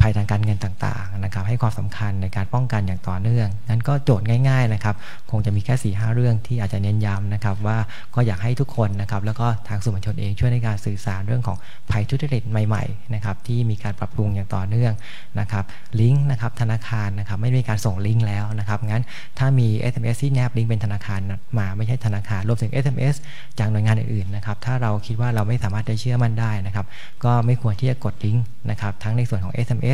[0.00, 4.94] ภัยทางการเงินต่างๆนะครับ ให้ความสำคัญในการป้องกันอย่างต่อเนื่อง นั้นก็โจทย์ง่าย ๆนะครับ
[5.30, 7.78] คงจะมีแค่4ีหเรื่องที่อาจจะเน้นย้ำนะครับ ว่า
[8.14, 11.56] ก็อยากให้ทุกคนนะครับ แล้วก็ทางสื่อมวลชนเองช่วยในการสื่อสารเรื่องของ
[11.90, 14.92] ภัยทุจริตใหม่ๆนะครับที่มีการปรับปรุงอย่างต่อเนื่อง
[15.40, 15.64] นะครับ
[16.00, 19.04] ลิงก์นะครับธนาคารนะครับไม่มีการส่งลิงก์แล้วนะครับงั้น
[19.38, 21.20] ถ้ามี SMS ที่แนบลิงก์เป็นธนาคาร
[21.58, 23.14] มาไม่ใช่ธนาคารรวมถึง SMS
[23.58, 26.86] จากหน่วยงานอื่นๆนะครับถ้าเราคิดว่าเราไม่สามารถจะเชื่อมั่นได้นะครับ
[27.24, 29.84] ก็ไม่ควรที่จะกดลิงก์นะครับทั้งในส่วนของ SMS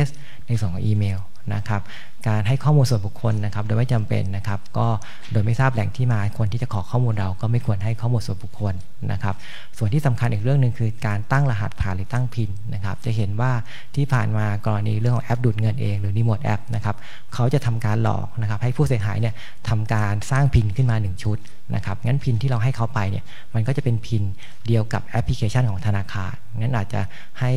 [0.47, 1.19] ในส่วนของอีเมล
[1.53, 1.81] นะครับ
[2.27, 4.87] การให้ข้อมูลส่วนบุคคลนะครับ โดยไม่จำเป็นนะครับ ก็
[5.31, 8.73] โดยไม่ทราบแหล่งที่มาคนที่จะขอข้อมูลเราก็ไม่ควรให้ข้อมูลส่วนบุคคล
[9.11, 9.35] นะครับ
[9.77, 13.51] ส่วนที่สำคัญอีกเรื่องหนึ่งคือการตั้งรหัสผ่านหรือตั้งพินนะครับ จะเห็นว่า
[13.95, 16.95] ที่ผ่านมากรณีเรื่องของแอปดูดเงินเองหรือรีโมทแอปนะครับ
[17.33, 19.33] เขาจะทำการหลอกนะครับ ให้ผู้เสียหายเนี่ย
[19.69, 21.37] ทำการสร้าง PIN ขึ้นมา 1 ชุด
[21.75, 24.23] นะครับงั้น PIN ที่เราให้เขาไปเนี่ยมันก็จะเป็น PIN
[24.67, 27.01] เดียวกับแอปพลิเคชันของธนาคารงั้นอาจจะ
[27.39, 27.51] ให้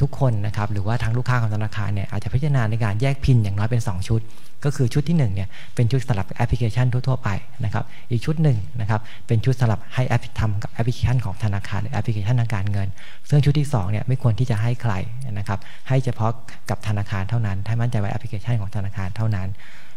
[0.00, 4.20] ทุกคนนะครับหรือว่าทางลูกค้าของธนาคารเนี่ยอาจจะพิจารณาในการแยก PIN อย่างน้อยเป็น 2ชุด
[4.64, 7.28] ก็คือชุดที่1เนี่ยเป็นชุดสำหรับแอปพลิเคชันทั่วๆไป
[7.64, 12.88] นะครับอีกชุดหนึ่งนะครับเป็นชุดสำหรับให้แอปทำกับแอปพลิเคชันของธนาคารหรือแอปพลิเคชันทางการเงิน
[13.28, 14.94] ซึ่งชุดที่2เนี่ยไม่ควรที่จะให้ใคร
[15.38, 16.30] นะครับให้เฉพาะ
[16.70, 19.48] กับธนาคารเท่านั้นให้มั่นใจว่าแอปพลิเคชันของธนาคารเท่านั้น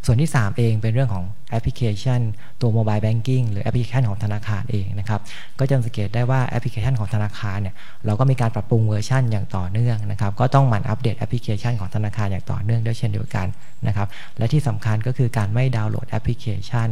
[0.06, 2.22] ส่วนที่ 3 เองเป็นเรื่องของแอปพลิเคชัน
[2.62, 5.22] ตัวโมบายแบงกิ้งหรือแอปพลิเคชันของธนาคารเองนะครับ
[5.60, 7.76] ก็จะสังเกตได้ว่าแอปพลิเคชันของธนาคารเนี่ย
[8.06, 13.47] เราก็มีการปรับปรุงเวอร์ชันอย่างต่อเนื่องนะครับ ก็ต้องหมั่นอัปเดตแอปพลิเคชันของธนาคารอย่างต่อเนื่องด้วยเช่นเดียวกัน
[13.88, 16.88] นะครับ และที่สำคัญก็คือการไม่ดาวน์โหลดแอปพลิเคชัน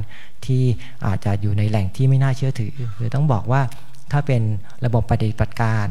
[0.45, 0.63] ที่
[1.05, 3.61] อาจจะอยู่ในแหล่งที่ไม่น่าเชื่อถือ หรือต้องบอกว่า
[4.11, 4.41] ถ้าเป็น
[4.85, 5.85] ระบบปฏิบัติการ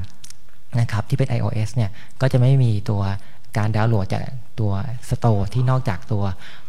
[0.81, 1.91] นะครับที่เป็น iOS เนี่ย
[2.21, 3.03] ก็จะไม่มีตัว
[3.59, 4.23] การดาวน์โหลดจาก
[4.61, 4.73] ตัว
[5.09, 6.25] สโตร์ที่นอกจากตัว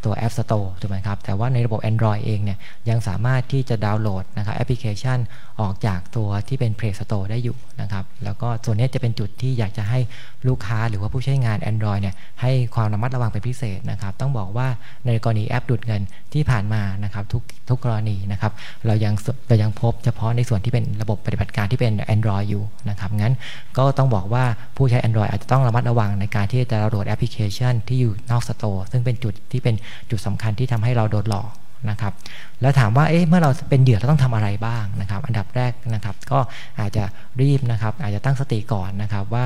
[0.06, 2.58] ตัว App Store ถูกไหมครับ แต่ว่าในระบบ Android เองเนี่ย
[2.90, 5.20] ยังสามารถที่จะดาวน์โหลดนะครับแอปพลิเคชัน
[5.62, 10.00] ออกจากตัวที่เป็น Play Store ได้อยู่นะครับ แล้วก็ส่วนนี้จะเป็นจุดที่อยากจะให้
[10.48, 14.68] ลูกค้าหรือว่าผู้ใช้งาน Android เนี่ยให้ความระมัดระวังเป็นพิเศษนะครับ ต้องบอกว่า
[15.06, 16.02] ในกรณีแอปดูดเงิน
[16.34, 18.52] ที่ผ่านมานะครับทุกทุกกรณีนะครับ
[18.86, 19.14] เรายัง
[19.48, 23.34] เรายังพบเฉพาะในส่วนที่เป็นระบบปฏิบัติการที่เป็น Android อยู่นะครับงั้น
[23.78, 24.44] ก็ต้องบอกว่า
[24.78, 29.76] ผู้ใช้ Android อาจจะต้องระมัดระวังในการที่จะดาวน์โหลดแอปพลิเคชันที่อยู่นอกสโตร์ซึ่งเป็นจุดที่เป็น
[30.10, 31.50] จุดสำคัญที่ทำให้เราโดนหลอก
[31.90, 32.14] นะครับ
[32.62, 36.40] แล้วถามว่าเอ๊ะเมื่อเราเป็นเหยื่อเราต้องทำอะไรบ้างนะครับ อันดับแรกนะครับ ก็
[36.80, 37.04] อาจจะ
[37.42, 39.46] รีบนะครับ อาจจะตั้งสติก่อนนะครับว่า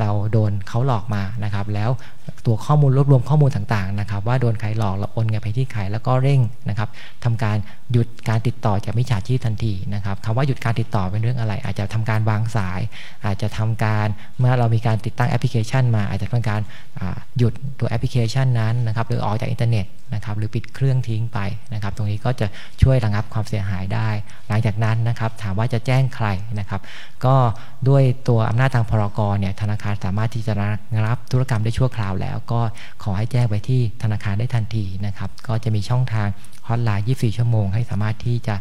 [0.00, 1.90] เราโดนเขาหลอกมานะครับ แล้ว
[2.46, 6.88] ตัวข้อมูลรวบรวมข้อมูลต่างๆนะครับ ว่าโดนใครหลอกเราโอนเงินไปที่ใครแล้วก็เร่งนะครับ
[7.24, 7.56] ทำการ
[7.92, 12.80] หยุดการติดต่อจากมิจฉาชีพทันทีนะครับคำว่าหยุดการติดต่อเป็นเรื่องอะไร อาจจะทำการวางสาย
[13.24, 14.06] อาจจะทำการ
[14.38, 16.60] เมื่อเรามีการติดตั้งแอปพลิเคชัน มา อาจจะทำการ
[17.38, 21.38] หยุดตัวแอปพลิเคชันนั้นนะครับหรือออกจากอินเทอร์เน็ตนะครับหรือปิดเครื่องทิ้งไป
[21.74, 22.46] นะครับ ตรงนี้ก็จะ
[22.82, 24.08] ช่วยระงับความเสียหายได้
[24.48, 26.26] หลังจากนั้นนะครับถามว่าจะแจ้งใคร
[26.58, 26.80] นะครับ
[27.26, 27.36] ก็
[27.88, 30.68] ด้วยตัวอำนาจทางพ.ร.ก.เนี่ยธนาคารสามารถที่จะระ
[31.04, 32.60] งับธุรกรรมได้ชั่วคราวแล้ว ก็
[33.02, 36.28] ขอให้แจ้งไปที่ธนาคารได้ทันทีนะครับ ก็จะมีช่องทาง
[36.70, 38.54] ฮอตไลน์ 24 ชั่วโมง ให้สามารถที่จะ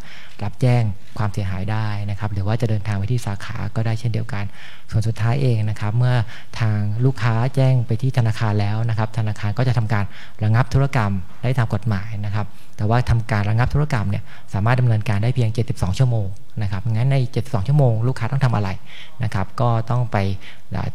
[0.44, 0.84] รับแจ้ง
[1.18, 4.44] ความเสียหายได้นะครับ หรือว่าจะเดินทางไปที่สาขาก็ได้เช่นเดียวกัน
[4.92, 6.16] ส่วนสุดท้ายเองนะครับ เมื่อ
[6.60, 10.06] ทางลูกค้าแจ้งไปที่ธนาคารแล้วนะครับ ธนาคารก็จะทำการ
[10.44, 11.12] ระงับธุรกรรม
[11.44, 12.46] ได้ตามกฎหมายนะครับ
[12.78, 16.28] แต่ว่าทำการระงับธุรกรรมเนี่ยสามารถดำเนินการได้เพียง 72 ชั่วโมง
[16.62, 18.70] นะครับงั้นใน 72 ชั่วโมง ลูกค้าต้องทำอะไร
[19.24, 20.18] นะครับ ก็ต้องไป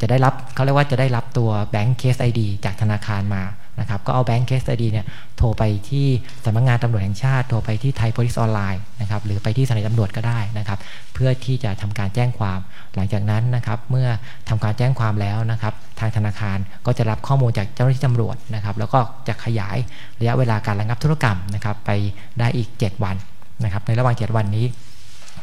[0.00, 3.42] จะได้รับเขาเรียกว่าจะได้รับตัว Bank Case ID จากธนาคารมา
[3.80, 5.06] นะครับก็เอาแบงค์เคสตดีเนี่ย
[5.36, 6.06] โทรไปที่
[6.44, 10.78] สำนักงานตำรวจแห่งชาติ โทรไปที่ไทยโพลิสออนไลน์นะครับหรือไปที่สถานีตำรวจก็ได้นะครับ
[11.14, 12.58] เพื่อที่จะทำการแจ้งความ
[12.94, 14.08] หลังจากนั้นนะครับเมื่อ
[14.48, 19.76] ทำการแจ้งความแล้วนะครับทางธนาคารก็จะรับข้อมูลจากเจ้าหน้าที่ตำรวจนะครับแล้วก็จะขยาย
[20.20, 21.90] ระยะเวลาการระงับธุรกรรมนะครับไป
[22.38, 23.16] ได้อีก 7 วัน
[23.64, 24.66] นะครับในระหว่าง 7 วันนี้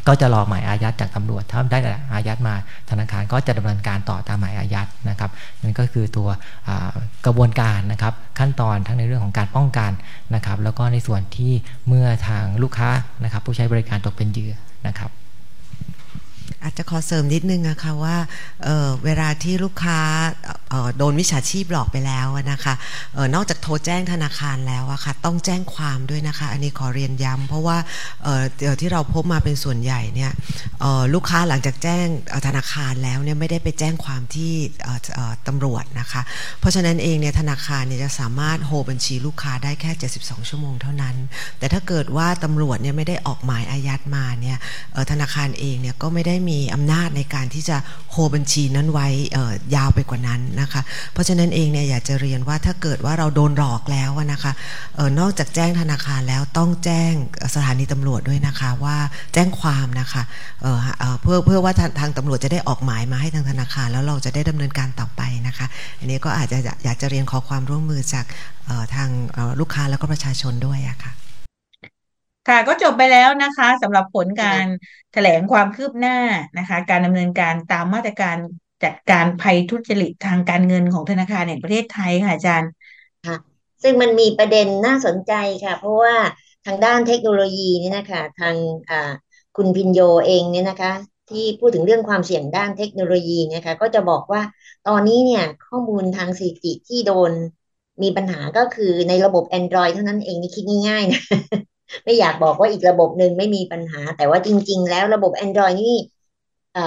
[0.07, 1.79] ก็จะรอหมายอายัดจากตำรวจ ถ้าได้
[2.13, 2.55] อายัดมา
[2.89, 5.31] ธนาคารก็จะดำเนินการต่อตามหมายอายัดนะครับ
[5.63, 6.29] นั่นก็คือตัว
[7.25, 9.91] กระบวนการนะครับขั้นตอนทั้งในเรื่องของการป้องกัน
[10.35, 11.53] นะครับ แล้วก็ในส่วนที่
[11.87, 12.89] เมื่อทางลูกค้า
[13.23, 14.53] นะครับ ผู้ใช้บริการตกเป็นเหยื่อ
[14.87, 15.11] นะครับ
[16.64, 18.18] อาจจะขอเสริมนิดนึงนะคะว่า
[18.64, 19.99] เเวลาที่ลูกค้า
[20.97, 22.74] โดนวิชาชีพหลอกไปแล้วนะคะ
[23.18, 27.78] ออนอกจากโทรแจ้งธนาคารแล้วอะคะ่ะต้องแจ้งความด้วยนะคะ อันนี้ขอเรียนย้ำเพราะว่า
[28.80, 30.32] ที่เราพบมาเป็นส่วนใหญ่เนี่ย
[31.14, 32.05] ลูกค้าหลังจากแจ้ง
[32.47, 34.53] ธนาคารแล้วเนี่ยไม่ได้ไปแจ้งความที่
[35.47, 36.22] ตำรวจนะคะ
[36.59, 39.91] เพราะฉะนั้นเองเนี่ยธนาคารเนี่ยจะสามารถโฮบัญชีลูกค้าได้แค่
[40.22, 41.16] 72 ชั่วโมงเท่านั้น
[41.59, 44.57] แต่ถ้าเกิดว่าตำรวจเนี่ยไม่ได้ออกหมายอายัดมาเนี่ย
[45.12, 47.77] ธนาคารเองเนี่ยก็ไม่ได้มีอำนาจในการที่จะ
[48.11, 49.07] โฮบัญชีนั้นไว้
[49.75, 50.81] ยาวไปกว่านั้นนะคะ
[51.13, 54.51] เพราะฉะนั้นเองเนี่ยอยากจะเรียนว่าถ้าเกิดว่าเราโดนหลอกแล้วนะคะ
[54.97, 57.13] ออนอกจากแจ้งธนาคารแล้วต้องแจ้ง
[57.55, 58.97] สถานีตำรวจด้วยนะคะว่า
[59.33, 60.23] แจ้งความนะคะ
[60.61, 65.65] เเพื่อเพื่อว่าทางตำรวจจะได้ออกหมายมาให้ทางธนาคาร แล้วเราจะได้ดำเนินการต่อไปนะคะ
[65.99, 68.25] อันนี้ก็อาจจะอยากจะเรียนขอความร่วมมือจาก
[68.95, 69.09] ทาง
[69.59, 71.11] ลูกค้าแล้วก็ประชาชนด้วยอะคะ่ะ
[72.47, 74.65] ค่ะก็จบไปแล้วนะคะสำหรับผลการ
[75.13, 76.17] แถลงความคืบหน้า
[76.57, 78.37] นะคะ การดำเนินการตามมาตรการ
[78.83, 82.71] จัดการภัยทุจริตทางการเงินของธนาคารแห่งประเทศไทยค่ะอาจารย์
[83.27, 83.37] ค่ะ
[83.83, 85.33] ซึ่งมันมีประเด็นน่าสนใจ
[85.65, 86.15] ค่ะ เพราะว่า
[86.65, 88.55] ทางด้านเทคโนโลยีนี่นะคะทาง
[88.89, 89.11] อ่า
[89.57, 90.91] คุณพินโยเองเนี่ยนะคะ
[91.29, 94.41] ที่พูดถึงเรื่องความเสี่ยงด้านเทคโนโลยีนะคะก็จะบอกว่า
[94.87, 97.31] ตอนนี้เนี่ยข้อมูลทางสถิติที่โดน
[98.03, 101.21] มีปัญหาก็คือในระบบ Android เท่านั้นเองนี่คิดง่ายๆนะ
[102.03, 105.95] ไม่อยากบอกว่าอีกระบบหนึ่งไม่มีปัญหา แต่ว่าจริง ๆ แล้วระบบ Android นี่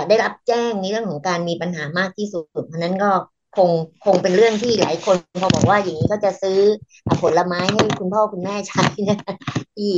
[0.08, 3.10] ได้รับแจ้งในเรื่องของการมีปัญหามากที่สุด เพราะนั้นก็
[3.56, 3.70] คง
[4.04, 6.58] คงเป็นเรื่องที่หลายคนพอบอกว่าอย่างนี้ก็จะซื้อ
[7.22, 9.18] ผลไม้ให้คุณพ่อคุณแม่ใช้นะ
[9.76, 9.90] ที่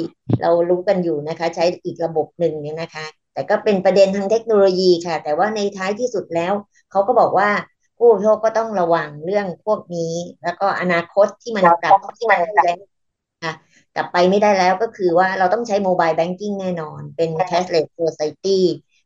[0.43, 6.53] เรารู้กันอยู่นะคะ ใช้อีกระบบหนึ่งเนี่ยนะคะ แต่ก็เป็นประเด็นทางเทคโนโลยีค่ะ แต่ว่าในท้ายที่สุดแล้ว
[6.91, 7.51] เขาก็บอกว่า
[7.99, 12.67] ผู้บริโภคก็ต้องระวังเรื่องพวกนี้ แล้วก็อนาคตที่มันกลับที่มันแล้วค่ะ
[13.97, 18.61] กลับไปไม่ได้แล้วก็คือว่าเราต้องใช้โมบายแบงกิ้งแน่นอน เป็น cashless society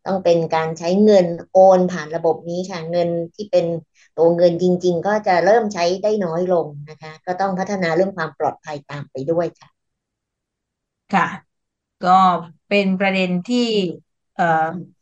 [0.07, 3.67] ต้องเป็นการใช้เงินโอนผ่านระบบนี้ค่ะ เงินที่เป็น
[4.17, 9.71] ตัวเงินจริง ๆ ก็จะเริ่มใช้ได้น้อยลงนะคะ ก็ต้องพัฒนาเรื่องความปลอดภัยตามไปด้วยค่ะ
[11.11, 11.23] ค่ะ
[12.03, 12.11] ก็
[12.69, 13.59] เป็นประเด็นที่
[14.35, 14.45] เอ่อ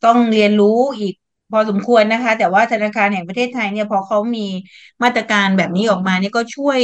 [0.02, 0.68] ต้องเรียนรู้
[1.00, 1.14] อีก
[1.50, 4.40] พอสมควรนะคะ แต่ว่าธนาคารแห่งประเทศไทยเนี่ยพอเขามี
[5.02, 6.80] มาตรการแบบนี้ออกมาเนี่ยก็ช่วย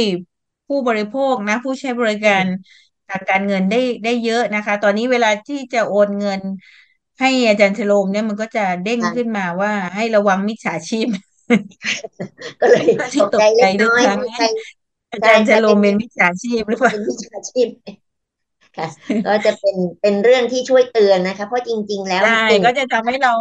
[0.67, 2.45] ผู้บริโภคนะ ผู้ใช้บริการ
[3.09, 6.41] ทางการเงินได้ได้เยอะนะคะ ตอนนี้เวลาที่จะโอนเงิน
[7.19, 11.07] ให้อาจารย์ชโลมเนี่ยมันก็จะเด้งขึ้นมาว่าให้ระวังมิจฉาชีพ
[12.61, 12.85] ก็เลย
[13.17, 14.01] ตกใจเล็กน้อย
[15.13, 17.67] อาจารย์จะลงเป็นมิจฉาชีพหรือเปล่าเป็นวิชาชีพ
[18.77, 18.87] ค่ะ
[19.25, 23.31] ก็จะเป็นเป็นเรื่องที่ช่วยเตือนนะคะ เพราะจริง ๆ แล้วใช่สิ่งก็จะทำให้เรา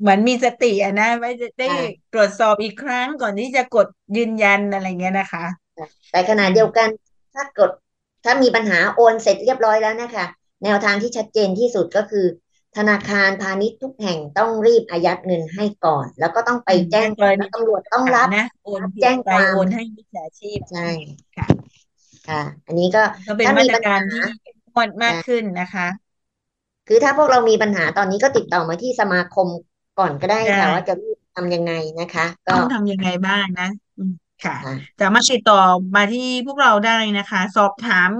[0.00, 3.86] เหมือนมีสติอะนะไม่ได้ได้ค่ะตรวจสอบอีกครั้งก่อนที่จะกด
[4.16, 5.44] ยืนยันอะไรเงี้ยนะคะ
[6.10, 6.88] แต่ขณะเดียวกัน
[7.34, 7.70] ถ้ากด
[8.26, 10.26] ถ้ามีปัญหาโอนเสร็จเรียบร้อยแล้วนะคะ
[10.64, 12.26] แนวทางที่ชัดเจนที่สุดก็คือ
[12.76, 20.88] ธนาคารพาณิชย์ทุกแห่งต้องรีบอายัดเงินให้ก่อน แล้วก็ต้องไปอืมแจ้งในกรณีแล้วตำรวจต้องรับนะโอนผิดแจ้งไปความโอนให้มิจฉาชีพใช่
[21.36, 21.46] ค่ะ
[22.26, 25.86] ค่ะ อันนี้ก็ก็เป็นถ้ามามีตรปัญการหาที่เข้มงวดมากขึ้นนะคะ
[26.86, 29.48] คือถ้าพวกเรามีปัญหาตอนนี้ก็ติดต่อมาที่สมาคม
[29.98, 33.85] ก่อนก็ได้ได้ค่ะว่าจะรีบทำยังไงนะคะ ก็ต้องทำยังไงบ้างนะอืม
[34.44, 35.54] ค่ะค่ะสามารถติดต่อ
[35.96, 38.10] มาที่พวกเราได้นะคะ สอบถาม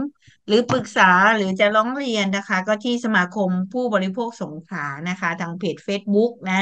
[0.47, 6.61] หรือปรึกษาหรือจะร้องเรียนนะคะ ก็ที่สมาคมผู้บริโภคสงขลานะคะ ทางเพจ Facebook นะ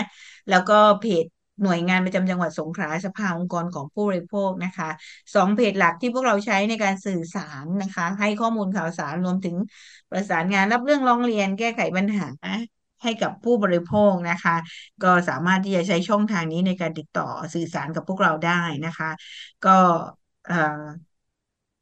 [0.51, 1.25] แล้วก็เพจ
[1.63, 4.89] หน่วยงานประจำจังหวัดสงขลาสภาองค์กรของผู้บริโภคนะคะ
[5.35, 9.57] สองเพจหลักที่พวกเราใช้ในการสื่อสารนะคะ ให้ข้อมูลข่าวสารรวมถึง
[10.11, 12.27] ประสานงานรับเรื่องร้องเรียนแก้ไขปัญหา
[13.05, 14.57] ให้กับผู้บริโภคนะคะ
[15.03, 17.23] ก็สามารถที่จะใช้ช่องทางนี้ในการติดต่อ
[17.55, 19.11] สื่อสารกับพวกเราได้นะคะ
[19.63, 19.71] ก็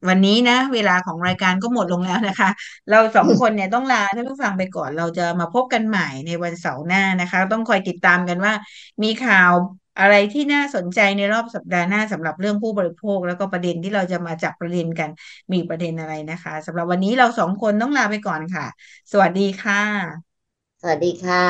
[0.09, 2.49] วันนี้นะ เวลาของรายการก็หมดลงแล้วนะคะ
[2.91, 8.53] เราสองคนเนี่ยต้องลาท่านผู้ฟังไปก่อนเราจะมาพบกันใหม่ในวันเสาร์หน้านะคะ ต้องคอยติดตามกันว่า
[9.03, 9.53] มีข่าว
[9.99, 15.11] อะไรที่น่าสนใจในรอบสัปดาห์หน้าสำหรับเรื่องผู้บริโภค แล้วก็ประเด็นที่เราจะมาจับประเด็นกัน
[15.53, 18.67] มีประเด็นอะไรนะคะสำหรับวันนี้เราสองคนต้องลาไปก่อนค่ะ
[19.13, 20.32] สวัสดีค่ะ
[20.85, 21.47] สวัสดีค่ะ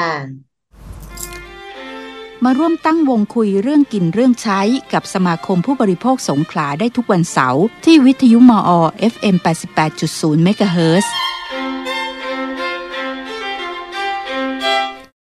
[2.44, 4.60] มาร่วมตั้งวงคุยเรื่องกินเรื่องใช้
[4.92, 8.70] กับสมาคมผู้บริโภคสงขลาได้ทุกวันเสาร์ที่วิทยุมอ
[9.12, 9.36] FM
[9.90, 11.12] 88.0เมกะเฮิรตซ์